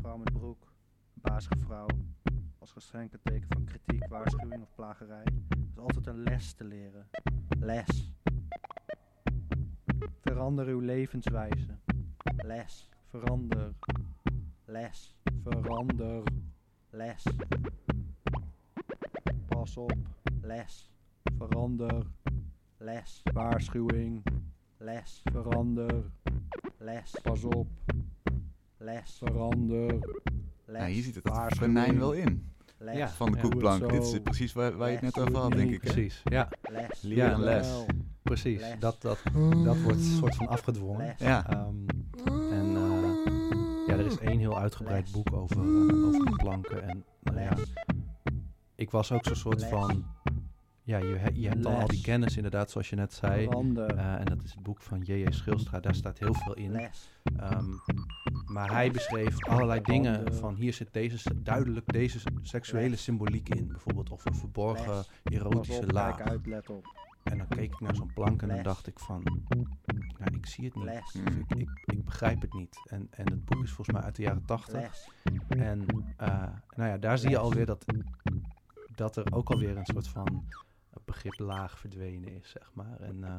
[0.00, 0.72] Vrouw met broek.
[1.14, 1.86] Bazige vrouw.
[2.58, 5.24] Als geschenken teken van kritiek, waarschuwing of plagerij.
[5.48, 7.06] Er is altijd een les te leren.
[7.58, 8.14] Les.
[10.20, 11.78] Verander uw levenswijze.
[12.36, 12.88] Les.
[13.08, 13.72] Verander.
[14.64, 15.16] Les.
[15.42, 16.22] Verander.
[16.90, 17.24] Les.
[19.46, 19.96] Pas op.
[20.40, 20.92] Les.
[21.38, 22.06] Verander.
[22.76, 23.22] Les.
[23.32, 24.22] Waarschuwing.
[24.76, 25.22] Les.
[25.24, 26.04] Verander.
[26.86, 27.14] Les.
[27.22, 27.66] Pas op.
[28.78, 29.16] Les.
[29.18, 29.98] Verander.
[30.64, 30.80] Les.
[30.80, 32.52] Ja, hier zit het venijn wel in.
[32.78, 32.96] Les.
[32.96, 33.08] Ja.
[33.08, 33.42] Van de Ja.
[33.42, 33.90] koekplank.
[33.90, 35.82] Dit is precies waar, waar je het net over had, denk ik.
[35.82, 35.92] Hè?
[35.92, 37.02] Precies, ja, Les.
[37.02, 37.34] Leren Ja.
[37.34, 37.84] een les.
[38.22, 38.60] Precies.
[38.60, 38.78] Les.
[38.78, 39.18] Dat, dat,
[39.64, 41.06] dat wordt een soort van afgedwongen.
[41.06, 41.28] Les.
[41.28, 41.66] Ja.
[41.66, 41.86] Um,
[42.50, 45.10] en uh, ja, er is één heel uitgebreid Les.
[45.10, 46.88] boek over, uh, over de planken.
[46.88, 47.72] En nou ja, Les.
[48.74, 49.68] ik was ook zo'n soort Les.
[49.68, 50.04] van...
[50.86, 53.48] Ja, je, he- je hebt al die kennis inderdaad, zoals je net zei.
[53.48, 55.30] Uh, en dat is het boek van J.J.
[55.30, 55.80] Schilstra.
[55.80, 56.80] Daar staat heel veel in.
[57.52, 57.80] Um,
[58.46, 63.02] maar hij beschreef allerlei dingen van hier zit deze, duidelijk deze seksuele Les.
[63.02, 63.68] symboliek in.
[63.68, 65.38] Bijvoorbeeld of een verborgen Les.
[65.38, 66.20] erotische op, laag.
[66.20, 66.84] Uit, let op.
[67.22, 69.22] En dan keek ik naar zo'n plank en dan dacht ik van,
[70.18, 70.88] nou, ik zie het niet.
[70.88, 72.80] Of ik, ik, ik begrijp het niet.
[72.84, 75.06] En, en het boek is volgens mij uit de jaren tachtig.
[75.48, 75.80] En
[76.20, 76.26] uh,
[76.76, 77.84] nou ja, daar zie je alweer dat,
[78.94, 80.44] dat er ook alweer een soort van
[81.06, 83.00] begrip laag verdwenen is, zeg maar.
[83.00, 83.38] En uh,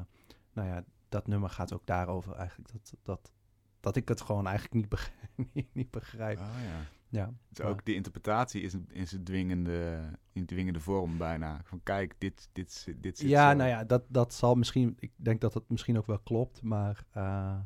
[0.54, 2.72] nou ja, dat nummer gaat ook daarover eigenlijk.
[2.72, 3.32] Dat, dat,
[3.80, 5.12] dat ik het gewoon eigenlijk niet, beg
[5.54, 6.40] niet, niet begrijp.
[6.40, 6.80] Oh, ja.
[7.10, 7.34] Ja.
[7.50, 11.62] Dus ook de interpretatie is een, is een dwingende, in dwingende vorm bijna.
[11.64, 13.58] Van kijk, dit, dit, dit zit Ja, zo.
[13.58, 14.96] nou ja, dat, dat zal misschien...
[15.00, 17.06] Ik denk dat het misschien ook wel klopt, maar...
[17.18, 17.60] Uh,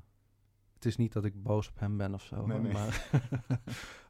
[0.74, 2.46] het is niet dat ik boos op hem ben of zo.
[2.46, 2.74] Nee, nee.
[2.74, 3.12] Maar,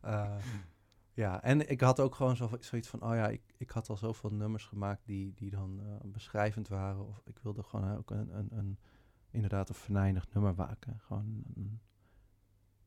[0.06, 0.36] uh,
[1.14, 3.04] ja, en ik had ook gewoon zo, zoiets van...
[3.04, 7.08] Oh ja, ik, ik had al zoveel nummers gemaakt die, die dan uh, beschrijvend waren.
[7.08, 8.80] Of ik wilde gewoon ook een, een, een
[9.30, 11.00] inderdaad een venijnig nummer maken.
[11.00, 11.82] Gewoon een,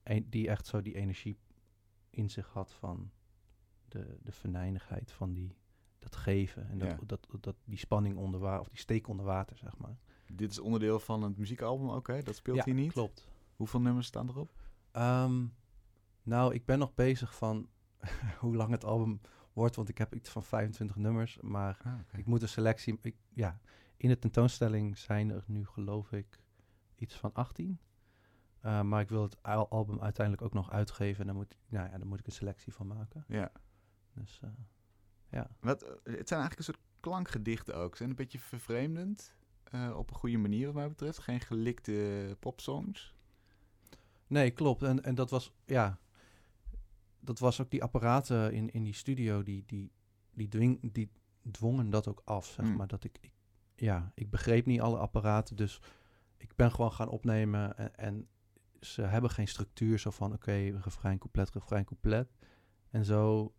[0.03, 1.39] een, die echt zo die energie
[2.11, 3.11] in zich had van
[3.89, 5.57] de, de venijnigheid van die,
[5.99, 6.69] dat geven.
[6.69, 6.97] En dat, Ja.
[7.07, 9.99] dat, dat, dat, die spanning onder water, of die steek onder water, zeg maar.
[10.33, 12.23] Dit is onderdeel van het muziekalbum ook, hè?
[12.23, 12.93] Dat speelt ja, hier niet?
[12.93, 13.29] klopt.
[13.57, 14.53] Hoeveel nummers staan erop?
[14.93, 15.55] Um,
[16.23, 17.69] nou, ik ben nog bezig van
[18.41, 19.21] hoe lang het album
[19.53, 21.39] wordt, want ik heb iets van 25 nummers.
[21.41, 22.99] Maar Ah, ik moet een selectie...
[23.03, 23.61] Ik, ja,
[23.97, 26.41] in de tentoonstelling zijn er nu geloof ik
[26.97, 27.79] iets van 18.
[28.61, 31.21] Eh, maar ik wil het al- album uiteindelijk ook nog uitgeven.
[31.21, 33.25] En dan moet, nou ja, dan moet ik een selectie van maken.
[33.29, 33.53] Ja.
[34.15, 34.51] Dus eh,
[35.31, 35.51] ja.
[35.61, 37.91] Wat, eh, het zijn eigenlijk een soort klankgedichten ook.
[37.91, 39.35] Ze zijn een beetje vervreemdend.
[39.95, 41.19] op een goede manier wat mij betreft.
[41.19, 43.15] Geen gelikte popsongs.
[44.27, 44.83] Nee, klopt.
[44.83, 45.99] En, en dat was, ja,
[47.25, 49.93] dat was ook die apparaten in, in die studio, die, die,
[50.31, 51.11] die, dwing, die
[51.51, 52.77] dwongen dat ook af, zeg Hmm.
[52.77, 52.87] maar.
[52.87, 53.33] Dat ik, ik,
[53.75, 55.81] ja, ik begreep niet alle apparaten, dus
[56.37, 58.29] ik ben gewoon gaan opnemen en, en
[58.81, 60.53] ze hebben geen structuur zo van, oké,
[60.83, 62.35] refrein, couplet, refrein, couplet.
[62.91, 63.55] En zo,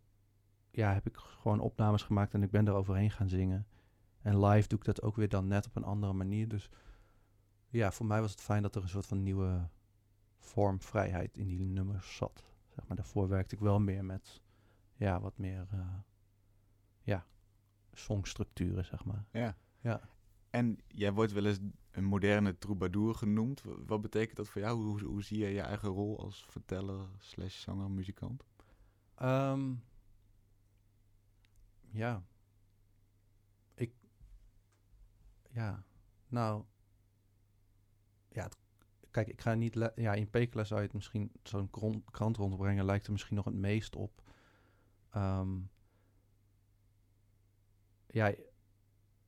[0.71, 3.67] ja, heb ik gewoon opnames gemaakt en ik ben er overheen gaan zingen.
[4.21, 6.47] En live doe ik dat ook weer dan net op een andere manier.
[6.47, 6.69] Dus
[7.69, 9.69] ja, voor mij was het fijn dat er een soort van nieuwe
[10.37, 12.54] vormvrijheid in die nummers zat.
[12.75, 14.41] Zeg maar, daarvoor werkte ik wel meer met
[14.95, 15.97] ja, wat meer eh,
[17.03, 17.25] ja,
[17.91, 19.25] songstructuren, zeg maar.
[19.31, 19.57] Ja.
[19.79, 20.09] Ja.
[20.49, 21.59] En jij wordt wel eens
[21.91, 23.61] een moderne troubadour genoemd.
[23.63, 24.83] Wat betekent dat voor jou?
[24.83, 28.43] Hoe, hoe zie je je eigen rol als verteller, slash zanger, muzikant?
[29.15, 29.73] Ehm,
[31.91, 32.23] ja.
[33.73, 33.93] Ik.
[35.51, 35.83] Ja.
[36.27, 36.63] Nou.
[38.29, 38.43] Ja.
[38.43, 38.57] het-
[39.15, 39.91] kijk, ik ga niet.
[39.95, 41.31] Ja, in Pekela zou je het misschien.
[41.43, 41.69] Zo'n
[42.11, 44.21] krant rondbrengen lijkt er misschien nog het meest op.
[45.09, 45.57] Ehm,
[48.07, 48.33] ja.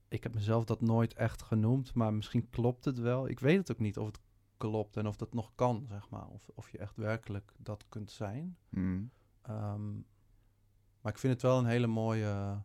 [0.10, 3.28] Ik heb mezelf dat nooit echt genoemd, maar misschien klopt het wel.
[3.28, 4.20] Ik weet het ook niet of het
[4.58, 6.28] klopt en of dat nog kan, zeg maar.
[6.28, 8.58] Of, of je echt werkelijk dat kunt zijn.
[8.70, 9.12] Hmm.
[9.42, 9.94] Ehm,
[11.02, 12.64] maar ik vind het wel een hele mooie,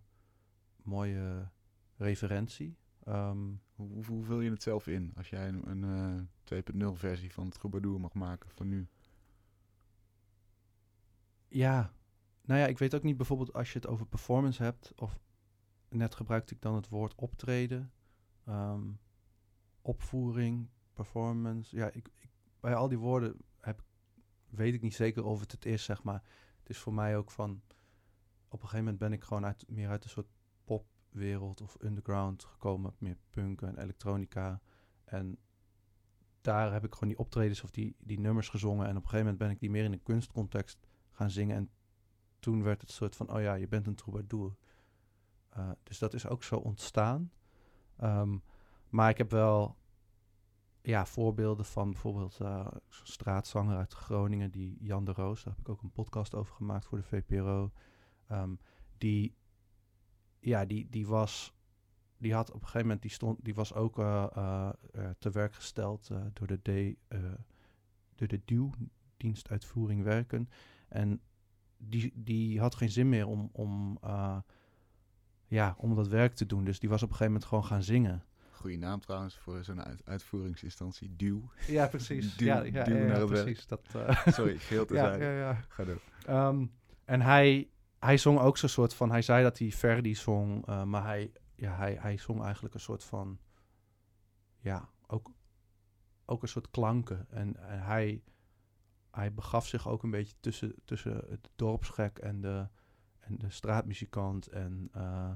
[0.82, 1.50] mooie
[1.96, 2.76] referentie.
[3.04, 3.52] Ehm,
[4.06, 6.62] Hoe, vul je het zelf in als jij een, een eh,
[6.92, 8.88] 2.0 versie van het troubadour mag maken van nu?
[11.52, 11.92] ja,
[12.42, 15.20] nou ja, ik weet ook niet bijvoorbeeld als je het over performance hebt, of
[15.88, 17.92] net gebruikte ik dan het woord optreden,
[18.44, 18.90] ehm,
[19.82, 21.76] opvoering, performance.
[21.76, 22.30] Ja, ik, ik,
[22.60, 23.82] bij al die woorden heb,
[24.48, 26.22] weet ik niet zeker of het het is, zeg maar.
[26.58, 27.62] Het is voor mij ook van,
[28.48, 30.30] op een gegeven moment ben ik gewoon uit, meer uit een soort
[31.12, 34.60] popwereld of underground gekomen, meer punk en elektronica.
[35.04, 35.38] En
[36.40, 38.86] daar heb ik gewoon die optredens of die, die nummers gezongen.
[38.86, 40.78] En op een gegeven moment ben ik die meer in een kunstcontext
[41.10, 41.56] gaan zingen.
[41.56, 41.70] En
[42.38, 44.56] toen werd het soort van, oh ja, je bent een troubadour.
[45.48, 47.32] Eh, dus dat is ook zo ontstaan.
[47.96, 48.38] Ehm,
[48.88, 49.76] maar ik heb wel
[50.82, 55.68] ja, voorbeelden van bijvoorbeeld eh, straatzanger uit Groningen, die Jan de Roos, daar heb ik
[55.68, 57.72] ook een podcast over gemaakt voor de VPRO.
[58.26, 58.54] Ehm,
[58.98, 59.36] die,
[60.42, 61.52] ja, die, die was,
[62.18, 65.30] die had op een gegeven moment, die stond, die was ook eh, eh, eh, te
[65.30, 67.18] werk gesteld eh, door de D, eh,
[68.14, 68.72] door de DUW,
[69.16, 70.48] dienstuitvoering werken.
[70.88, 71.20] En
[71.76, 74.38] die, die had geen zin meer om, om, eh,
[75.46, 76.64] ja, om dat werk te doen.
[76.64, 78.24] Dus die was op een gegeven moment gewoon gaan zingen.
[78.50, 81.16] Goeie naam trouwens voor zo'n uit- uitvoeringsinstantie.
[81.16, 81.50] Duw.
[81.66, 82.34] Ja, precies.
[82.36, 83.44] Duw- ja, ja, duw ja, naar ja, het werk.
[83.44, 83.66] precies.
[83.66, 85.20] Dat, eh, Sorry, geheel te ja, zijn.
[85.20, 85.64] ja, ja.
[85.68, 86.00] Ga door.
[86.26, 86.66] Ehm,
[87.04, 87.68] en hij,
[88.04, 89.10] hij zong ook zo'n soort van...
[89.10, 92.80] Hij zei dat hij Verdi zong, eh, maar hij, ja, hij, hij zong eigenlijk een
[92.80, 93.38] soort van...
[94.58, 95.30] Ja, ook,
[96.24, 97.26] ook een soort klanken.
[97.30, 98.22] En, hij,
[99.10, 102.68] hij begaf zich ook een beetje tussen, tussen het dorpsgek en de,
[103.18, 104.46] en de straatmuzikant.
[104.46, 105.32] En eh,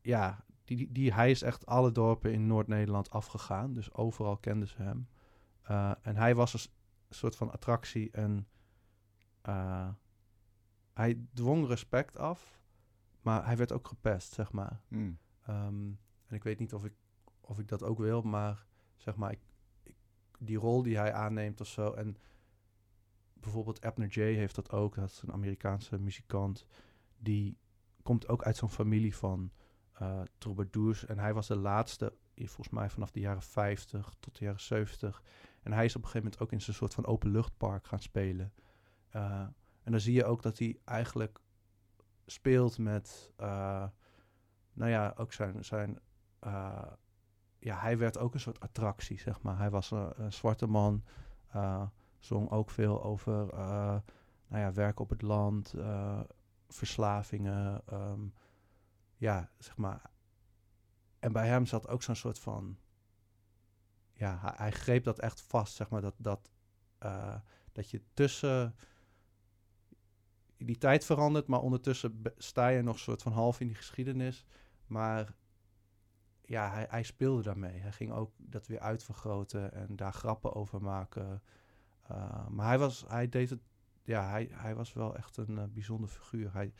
[0.00, 3.72] ja, die, die, hij is echt alle dorpen in Noord-Nederland afgegaan.
[3.72, 5.08] Dus overal kenden ze hem.
[5.62, 6.70] Eh, en hij was een
[7.10, 8.48] soort van attractie en
[10.96, 12.60] hij dwong respect af,
[13.20, 14.80] maar hij werd ook gepest, zeg maar.
[14.88, 15.18] Hmm.
[15.42, 15.90] Ehm,
[16.26, 16.92] en ik weet niet of ik,
[17.40, 18.66] of ik dat ook wil, maar
[18.96, 19.40] zeg maar, ik,
[19.82, 19.94] ik-
[20.38, 21.92] die rol die hij aanneemt of zo.
[21.92, 22.16] En
[23.32, 26.66] bijvoorbeeld Abner J heeft dat ook, dat is een Amerikaanse muzikant.
[27.18, 27.58] Die
[28.02, 29.50] komt ook uit zo'n familie van
[29.92, 31.06] eh troubadours.
[31.06, 35.22] En hij was de laatste, volgens mij vanaf de jaren 50 tot de jaren 70.
[35.62, 38.52] En hij is op een gegeven moment ook in zo'n soort van openluchtpark gaan spelen.
[39.08, 39.46] Eh,
[39.86, 41.40] en dan zie je ook dat hij eigenlijk
[42.26, 43.86] speelt met, eh,
[44.72, 45.98] nou ja, ook zijn, zijn
[46.38, 46.92] eh,
[47.58, 49.58] ja, hij werd ook een soort attractie, zeg maar.
[49.58, 51.04] Hij was een, zwarte man,
[51.48, 51.86] eh,
[52.18, 53.46] zong ook veel over,
[54.46, 55.74] nou ja, werk op het land,
[56.68, 58.20] verslavingen, ehm,
[59.16, 60.10] ja, zeg maar.
[61.18, 62.78] En bij hem zat ook zo'n soort van,
[64.12, 66.50] ja, hij, hij greep dat echt vast, zeg maar, dat, dat,
[67.72, 68.74] dat je tussen
[70.66, 74.44] die tijd verandert, maar ondertussen sta je nog soort van half in die geschiedenis.
[74.86, 75.34] Maar
[76.42, 77.78] ja, hij, hij speelde daarmee.
[77.78, 81.42] Hij ging ook dat weer uitvergroten en daar grappen over maken.
[82.10, 83.60] Uh, maar hij was, hij deed het,
[84.02, 86.52] ja, hij, hij was wel echt een uh, bijzonder figuur.
[86.52, 86.72] Hij,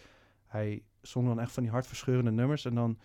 [0.46, 2.64] hij zong dan echt van die hartverscheurende nummers.
[2.64, 2.98] En dan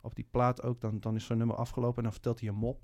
[0.00, 2.54] op die plaat ook, dan, dan is zo'n nummer afgelopen en dan vertelt hij een
[2.54, 2.82] mop.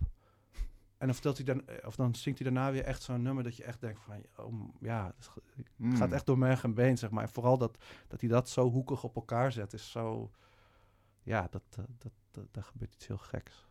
[0.99, 3.45] En dan, vertelt hij dan, eh, of dan zingt hij daarna weer echt zo'n nummer
[3.45, 5.31] dat je echt denkt van, oh, ja, het
[5.77, 5.97] Hmm.
[5.97, 7.23] gaat echt door merg en been, zeg maar.
[7.23, 7.79] En vooral dat,
[8.09, 10.31] dat hij dat zo hoekig op elkaar zet, is zo,
[11.23, 13.67] ja, dat, eh, dat, dat, daar gebeurt iets heel geks.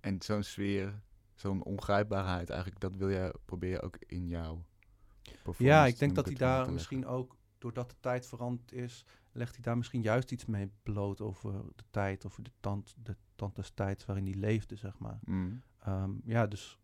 [0.00, 1.00] En zo'n sfeer,
[1.34, 4.64] zo'n ongrijpbaarheid, eigenlijk, dat wil je, probeer je ook in jouw
[5.58, 9.62] Ja, ik denk dat hij daar misschien ook, doordat de tijd veranderd is, legt hij
[9.62, 13.70] daar misschien juist iets mee bloot over de tijd, over de tand, de tand des
[13.70, 15.18] tijds waarin hij leefde, zeg maar.
[15.24, 15.62] Mm.
[15.82, 16.78] Ehm, ja, dus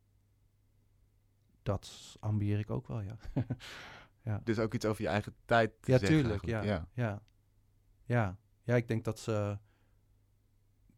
[1.63, 3.01] dat ambieer ik ook wel,
[4.23, 4.41] ja.
[4.45, 6.59] Dus ook iets over je eigen tijd te Ja, zeggen tuurlijk, ja.
[6.59, 6.91] eigenlijk.
[6.95, 7.23] Ja.
[8.05, 8.39] ja.
[8.63, 9.59] Ja, ik denk dat ze,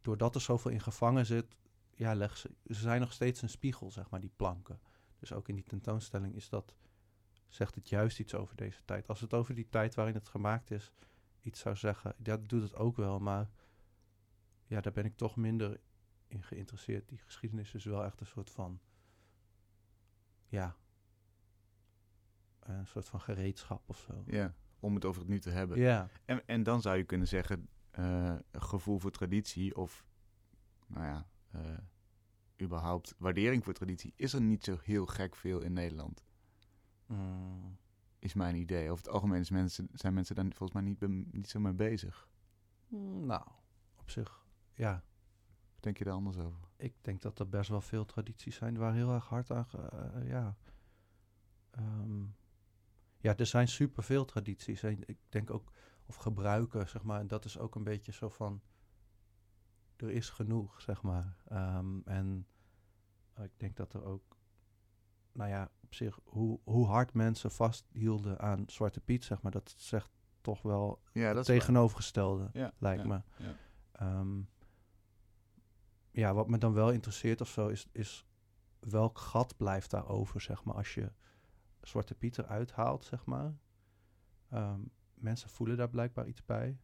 [0.01, 1.57] doordat er zoveel in gevangen zit,
[1.95, 4.79] ja, leg ze, ze zijn nog steeds een spiegel, zeg maar, die planken.
[5.19, 6.75] Dus ook in die tentoonstelling is dat,
[7.47, 9.07] zegt het juist iets over deze tijd.
[9.07, 10.91] Als het over die tijd waarin het gemaakt is
[11.41, 13.49] iets zou zeggen, ja, dat doet het ook wel, maar
[14.65, 15.79] ja, daar ben ik toch minder
[16.31, 17.07] in geïnteresseerd.
[17.09, 18.79] Die geschiedenis is wel echt een soort van,
[20.47, 20.75] ja,
[22.59, 24.23] een soort van gereedschap of zo.
[24.27, 25.77] Ja, om het over het nu te hebben.
[25.79, 30.05] Ja, En, en dan zou je kunnen zeggen, eh, gevoel voor traditie of,
[30.87, 31.77] nou ja, eh,
[32.61, 36.23] überhaupt waardering voor traditie, is er niet zo heel gek veel in Nederland,
[37.05, 37.77] Mm,
[38.19, 38.91] is mijn idee.
[38.91, 42.29] Over het algemeen mensen, zijn mensen daar volgens mij niet, niet zo mee bezig.
[42.87, 43.47] mm, nou,
[43.95, 45.03] op zich, ja.
[45.81, 46.59] Denk je daar anders over?
[46.75, 49.77] Ik denk dat er best wel veel tradities zijn waar heel erg hard aan, ge-
[50.13, 50.55] eh, ja.
[51.71, 52.23] Ehm,
[53.17, 54.83] ja, er zijn superveel tradities.
[54.83, 55.71] En ik denk ook,
[56.05, 57.19] of gebruiken, zeg maar.
[57.19, 58.61] En dat is ook een beetje zo van,
[59.95, 61.35] er is genoeg, zeg maar.
[61.47, 62.47] Ehm, en
[63.33, 64.37] eh, ik denk dat er ook,
[65.31, 69.51] nou ja, op zich, hoe, hoe hard mensen vasthielden aan Zwarte Piet, zeg maar.
[69.51, 70.09] Dat zegt
[70.41, 73.21] toch wel Ja, dat tegenovergestelde, ja, lijkt ja, me.
[73.45, 73.55] ja.
[76.11, 78.25] Ja, wat me dan wel interesseert of zo is, is
[78.79, 81.11] welk gat blijft daar over, zeg maar, als je
[81.81, 83.57] Zwarte Piet eruit haalt, zeg maar.
[84.49, 84.81] Ehm,
[85.13, 86.79] mensen voelen daar blijkbaar iets bij.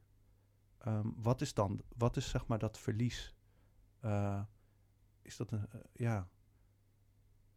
[0.78, 3.36] Ehm, wat is dan, wat is zeg maar dat verlies?
[3.99, 4.43] Eh,
[5.21, 6.30] is dat een, eh, ja,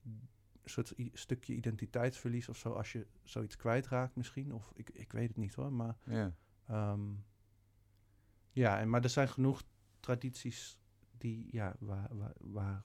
[0.03, 0.29] een
[0.65, 4.55] soort stukje identiteitsverlies of zo, als je zoiets kwijtraakt misschien?
[4.55, 6.35] Of ik, ik weet het niet hoor, maar Ja.
[6.67, 7.15] Ehm,
[8.53, 9.63] ja, en, maar er zijn genoeg
[10.01, 10.80] tradities
[11.21, 12.85] die, ja, waar, waar, waar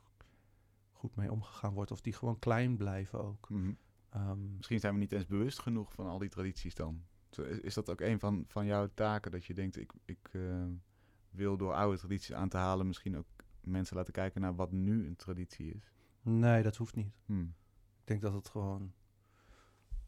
[0.91, 1.91] goed mee omgegaan wordt.
[1.91, 3.49] Of die gewoon klein blijven ook.
[3.49, 3.73] Mhm.
[4.09, 7.03] Ehm, Misschien zijn we niet eens bewust genoeg van al die tradities dan.
[7.29, 9.31] Is is dat ook een van, van jouw taken?
[9.31, 10.65] Dat je denkt, ik, ik eh,
[11.29, 12.87] wil door oude tradities aan te halen...
[12.87, 13.27] misschien ook
[13.61, 15.93] mensen laten kijken naar wat nu een traditie is?
[16.21, 17.13] nee, dat hoeft niet.
[17.25, 17.41] Hm.
[17.99, 18.93] Ik denk dat het gewoon...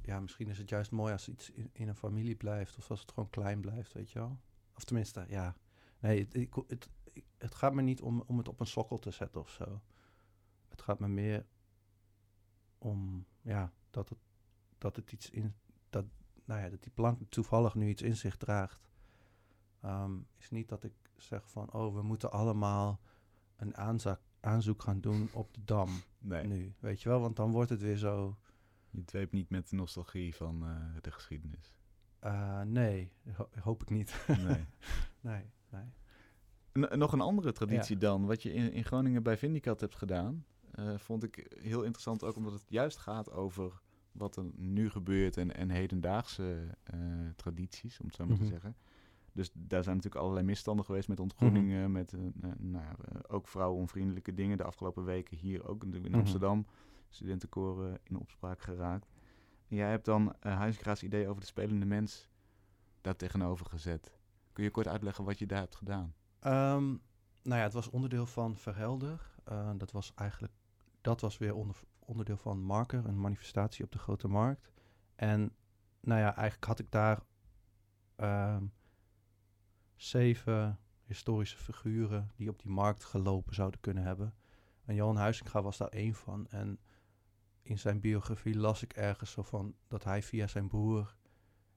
[0.02, 2.78] Ja, misschien is het juist mooi als iets in, in een familie blijft.
[2.78, 4.40] Of als het gewoon klein blijft, weet je wel.
[4.76, 5.56] Of tenminste, ja.
[6.00, 8.98] Nee, het, ik, het, ik- het gaat me niet om, om het op een sokkel
[9.00, 9.82] te zetten of zo.
[10.70, 11.46] Het gaat me meer
[12.78, 14.18] om, ja, dat het,
[14.78, 15.56] dat het iets in...
[15.90, 16.06] Dat,
[16.46, 18.90] nou ja, dat die plank toevallig nu iets in zich draagt.
[19.82, 23.00] Ehm, is niet dat ik zeg van, oh, we moeten allemaal
[23.56, 23.78] een
[24.40, 25.90] aanzoek gaan doen op de Dam
[26.20, 27.20] Nee, nu, weet je wel?
[27.20, 28.38] Want dan wordt het weer zo...
[28.90, 31.76] je dweept niet met de nostalgie van eh, de geschiedenis.
[32.20, 34.26] eh, nee, ho- hoop ik niet.
[34.28, 34.66] Nee.
[35.30, 35.92] nee, nee.
[36.78, 40.98] Nog een andere traditie dan, wat je in, in Groningen bij Vindicat hebt gedaan, eh,
[40.98, 45.56] vond ik heel interessant ook omdat het juist gaat over wat er nu gebeurt en,
[45.56, 47.00] en hedendaagse eh,
[47.36, 48.44] tradities, om het zo maar Mhm.
[48.44, 48.76] te zeggen.
[49.32, 51.92] Dus daar zijn natuurlijk allerlei misstanden geweest met ontgroening, Mhm.
[51.92, 52.20] met eh,
[52.58, 52.86] nou,
[53.28, 54.58] ook vrouwenonvriendelijke dingen.
[54.58, 56.20] De afgelopen weken hier ook natuurlijk in Mhm.
[56.20, 56.66] Amsterdam,
[57.10, 59.10] studentenkoren in opspraak geraakt.
[59.68, 62.30] En jij hebt dan Huizingra's idee over de spelende mens
[63.02, 64.12] daar tegenover gezet.
[64.54, 66.14] Kun je kort uitleggen wat je daar hebt gedaan?
[66.48, 66.88] Ehm,
[67.42, 69.32] nou ja, het was onderdeel van Verhelder.
[69.44, 70.54] Eh, dat was eigenlijk,
[71.02, 74.72] dat was weer onder, onderdeel van Marker, een manifestatie op de Grote Markt.
[75.16, 75.56] En
[76.00, 77.22] nou ja, eigenlijk had ik daar
[78.16, 78.66] ehm,
[79.96, 84.34] zeven historische figuren die op die markt gelopen zouden kunnen hebben.
[84.86, 86.48] En Johan Huizinga was daar één van.
[86.48, 86.80] En
[87.62, 91.16] in zijn biografie las ik ergens zo van dat hij via zijn broer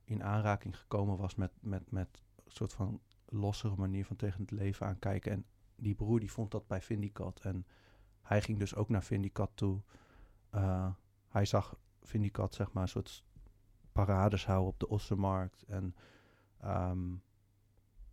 [0.05, 3.01] in aanraking gekomen was met, met, met een soort van
[3.31, 5.33] lossere manier van tegen het leven aankijken.
[5.33, 5.45] En
[5.77, 7.41] die broer die vond dat bij Vindicat.
[7.41, 7.67] En
[8.23, 9.81] hij ging dus ook naar Vindicat toe.
[10.55, 10.91] Uh,
[11.29, 13.25] hij zag Vindicat zeg maar een soort
[13.93, 15.63] parades houden op de Ossenmarkt.
[15.63, 15.95] En
[16.65, 17.23] um,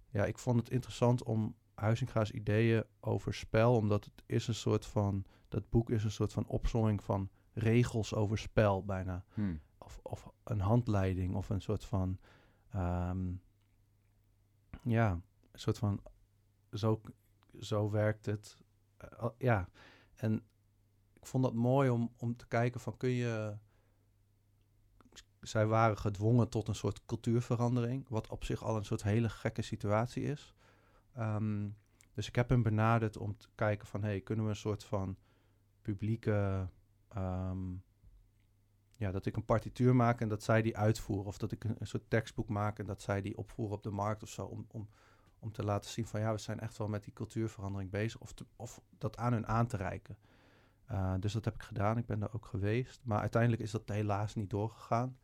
[0.10, 4.86] ja, ik vond het interessant om Huizinga's ideeën over spel, omdat het is een soort
[4.86, 9.26] van, dat boek is een soort van opzomming van regels over spel bijna.
[9.34, 9.60] Hmm.
[9.78, 12.18] Of, of een handleiding of een soort van,
[12.76, 13.42] um,
[14.90, 15.12] ja,
[15.52, 16.02] een soort van,
[16.74, 17.02] zo,
[17.60, 18.58] zo werkt het.
[18.98, 19.70] Eh, ja,
[20.16, 20.44] en
[21.14, 23.58] ik vond dat mooi om, om te kijken van, kun je...
[25.42, 29.62] Zij waren gedwongen tot een soort cultuurverandering, wat op zich al een soort hele gekke
[29.62, 30.56] situatie is.
[31.14, 31.70] Ehm,
[32.14, 35.18] dus ik heb hem benaderd om te kijken van, hey, kunnen we een soort van
[35.82, 36.70] publieke...
[37.08, 37.76] ehm,
[38.98, 41.26] ja, dat ik een partituur maak en dat zij die uitvoeren.
[41.26, 44.24] Of dat ik een, soort tekstboek maak en dat zij die opvoeren op de markt
[44.24, 44.46] of zo.
[44.46, 44.90] Om, om,
[45.40, 48.22] om te laten zien van ja, we zijn echt wel met die cultuurverandering bezig.
[48.22, 50.18] Of, te- of dat aan hun aan te reiken.
[50.86, 51.98] Eh, dus dat heb ik gedaan.
[51.98, 53.02] Ik ben daar ook geweest.
[53.04, 55.18] Maar uiteindelijk is dat helaas niet doorgegaan.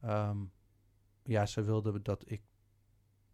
[0.00, 0.38] Ehm,
[1.22, 2.42] ja, ze wilden dat ik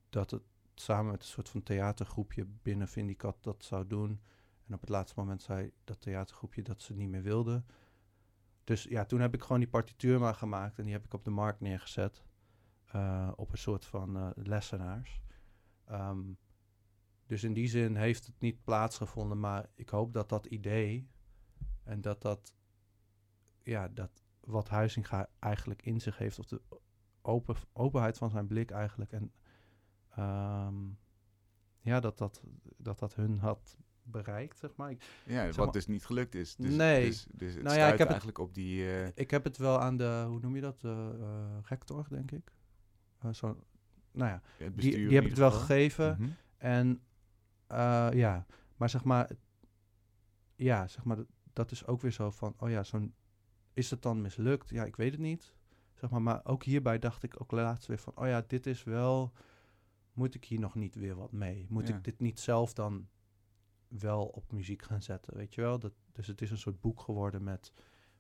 [0.09, 0.43] dat het
[0.75, 4.21] samen met een soort van theatergroepje binnen Vindicat dat zou doen.
[4.67, 7.67] En op het laatste moment zei dat theatergroepje dat ze niet meer wilden.
[8.65, 11.25] Dus ja, toen heb ik gewoon die partituur maar gemaakt en die heb ik op
[11.25, 12.25] de markt neergezet.
[12.85, 15.21] eh, op een soort van eh, lessenaars.
[15.85, 16.23] Ehm,
[17.27, 21.09] dus in die zin heeft het niet plaatsgevonden, maar ik hoop dat dat idee
[21.83, 22.55] en dat dat,
[23.63, 26.63] ja, dat wat Huizinga eigenlijk in zich heeft, of de
[27.23, 29.33] open, openheid van zijn blik eigenlijk, en
[30.11, 30.89] ehm,
[31.81, 32.43] ja, dat dat,
[32.77, 34.91] dat dat hun had bereikt, zeg maar.
[34.91, 36.57] Ik, Ja, wat maar- dus niet gelukt is.
[36.57, 37.07] Dus, Nee.
[37.07, 38.91] Dus, dus het Nou ja, ik heb het- eigenlijk op die...
[38.91, 42.31] eh, Ik heb het wel aan de, hoe noem je dat, eh, eh, rector, denk
[42.31, 42.53] ik.
[43.33, 43.59] Zo,
[44.13, 46.17] nou ja, het die, die heb ik het wel gegeven.
[46.21, 46.31] Mhm.
[46.57, 47.01] En
[48.17, 48.47] ja,
[48.77, 49.39] maar zeg maar, het-
[50.57, 53.15] ja, zeg maar, dat- dat is ook weer zo van, oh ja, zo'n,
[53.73, 54.69] is het dan mislukt?
[54.69, 55.55] Ja, ik weet het niet.
[55.95, 58.83] Zeg maar, maar ook hierbij dacht ik ook laatst weer van, oh ja, dit is
[58.85, 59.33] wel,
[60.13, 61.67] moet ik hier nog niet weer wat mee?
[61.69, 61.97] Moet Ja.
[61.97, 63.09] ik dit niet zelf dan
[63.89, 65.79] wel op muziek gaan zetten, weet je wel?
[65.79, 67.73] Dat, dus het is een soort boek geworden met,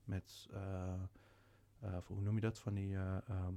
[0.04, 0.92] met eh,
[1.80, 3.54] eh, hoe noem je dat, van die eh, ehm,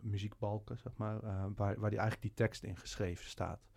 [0.00, 1.20] muziekbalken, zeg maar,
[1.54, 3.68] waar, waar die eigenlijk die tekst in geschreven staat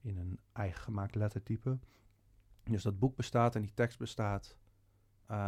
[0.00, 1.78] in een eigen gemaakt lettertype.
[2.64, 4.56] Dus dat boek bestaat en die tekst bestaat.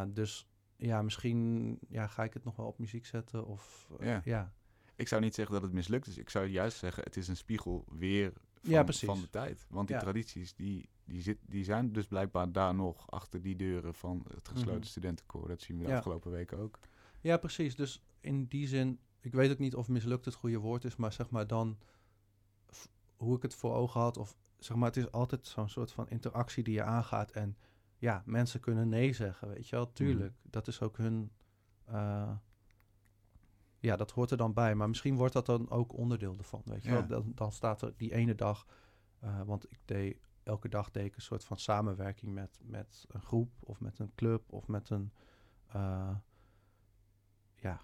[0.09, 3.47] Dus ja, misschien ja, ga ik het nog wel op muziek zetten.
[3.47, 4.21] Of Ja.
[4.25, 4.53] ja.
[4.97, 6.19] Ik zou niet zeggen dat het mislukt is.
[6.19, 9.09] Ik zou juist zeggen, het is een spiegel weer van, Ja, precies.
[9.09, 9.67] van de tijd.
[9.69, 10.03] Want die Ja.
[10.03, 14.49] tradities, die, die, zit, die zijn dus blijkbaar daar nog achter die deuren van het
[14.49, 14.87] gesloten Mhm.
[14.89, 15.49] studentenkoor.
[15.49, 15.97] Dat zien we de Ja.
[15.97, 16.79] afgelopen weken ook.
[17.21, 17.75] ja, precies.
[17.77, 21.13] Dus in die zin, ik weet ook niet of mislukt het goede woord is, maar
[21.13, 21.79] zeg maar dan
[23.17, 24.17] hoe ik het voor ogen had.
[24.17, 27.31] Of zeg maar, het is altijd zo'n soort van interactie die je aangaat.
[27.31, 27.57] En
[27.99, 29.93] ja, mensen kunnen nee zeggen, weet je wel.
[29.93, 31.31] Tuurlijk, dat is ook hun...
[31.91, 32.33] uh,
[33.79, 34.75] ja, dat hoort er dan bij.
[34.75, 36.95] Maar misschien wordt dat dan ook onderdeel ervan, weet je Ja.
[36.95, 37.07] wel.
[37.07, 38.67] Dan, dan staat er die ene dag...
[39.25, 40.19] Uh, want ik deed...
[40.43, 43.51] Elke dag deed ik een soort van samenwerking met, met een groep...
[43.61, 45.13] of met een club of met een...
[45.77, 46.17] Uh,
[47.57, 47.81] ja,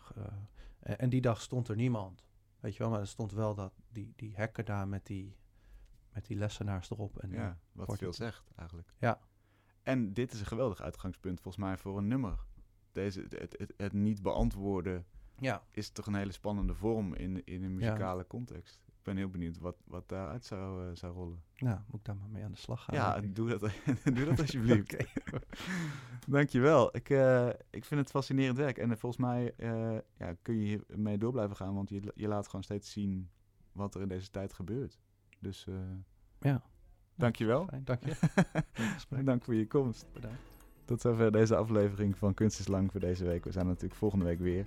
[0.80, 2.24] en, en die dag stond er niemand.
[2.60, 5.36] Weet je wel, maar er stond wel dat, die, die hekken daar met die,
[6.12, 7.18] met die lessenaars erop.
[7.18, 8.92] En ja, wat veel het- zegt eigenlijk.
[8.98, 9.20] Ja.
[9.82, 12.44] En dit is een geweldig uitgangspunt volgens mij voor een nummer.
[12.92, 15.06] Deze, het, het, het niet beantwoorden
[15.38, 18.80] Ja, is toch een hele spannende vorm in, in een muzikale context.
[19.06, 21.42] Ben heel benieuwd wat, wat daaruit zou, eh, zou rollen.
[21.56, 22.94] nou, moet ik daar maar mee aan de slag gaan.
[22.94, 23.60] ja, doe dat,
[24.16, 24.92] doe dat alsjeblieft.
[24.94, 25.04] Oké.
[26.36, 26.96] Dankjewel.
[26.96, 28.78] Ik, eh, ik vind het fascinerend werk.
[28.78, 29.54] En eh, volgens mij
[30.18, 31.74] ja, kun je hiermee door blijven gaan.
[31.74, 33.30] Want je, je laat gewoon steeds zien
[33.72, 34.98] wat er in deze tijd gebeurt.
[35.40, 35.66] Dus
[36.40, 36.62] Ja.
[37.14, 37.66] dankjewel.
[37.66, 39.24] Fijn, dank je.
[39.24, 40.06] Dank voor je komst.
[40.12, 40.40] Bedankt.
[40.84, 43.44] Tot zover deze aflevering van Kunst is Lang voor deze week.
[43.44, 44.66] We zijn natuurlijk volgende week weer.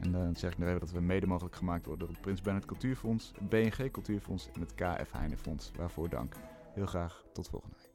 [0.00, 2.40] En dan zeg ik nog even dat we mede mogelijk gemaakt worden door het Prins
[2.40, 5.70] Bernhard Cultuurfonds, het BNG Cultuurfonds en het KF Heine Fonds.
[5.76, 6.34] Waarvoor dank.
[6.74, 7.89] Heel graag tot volgende week.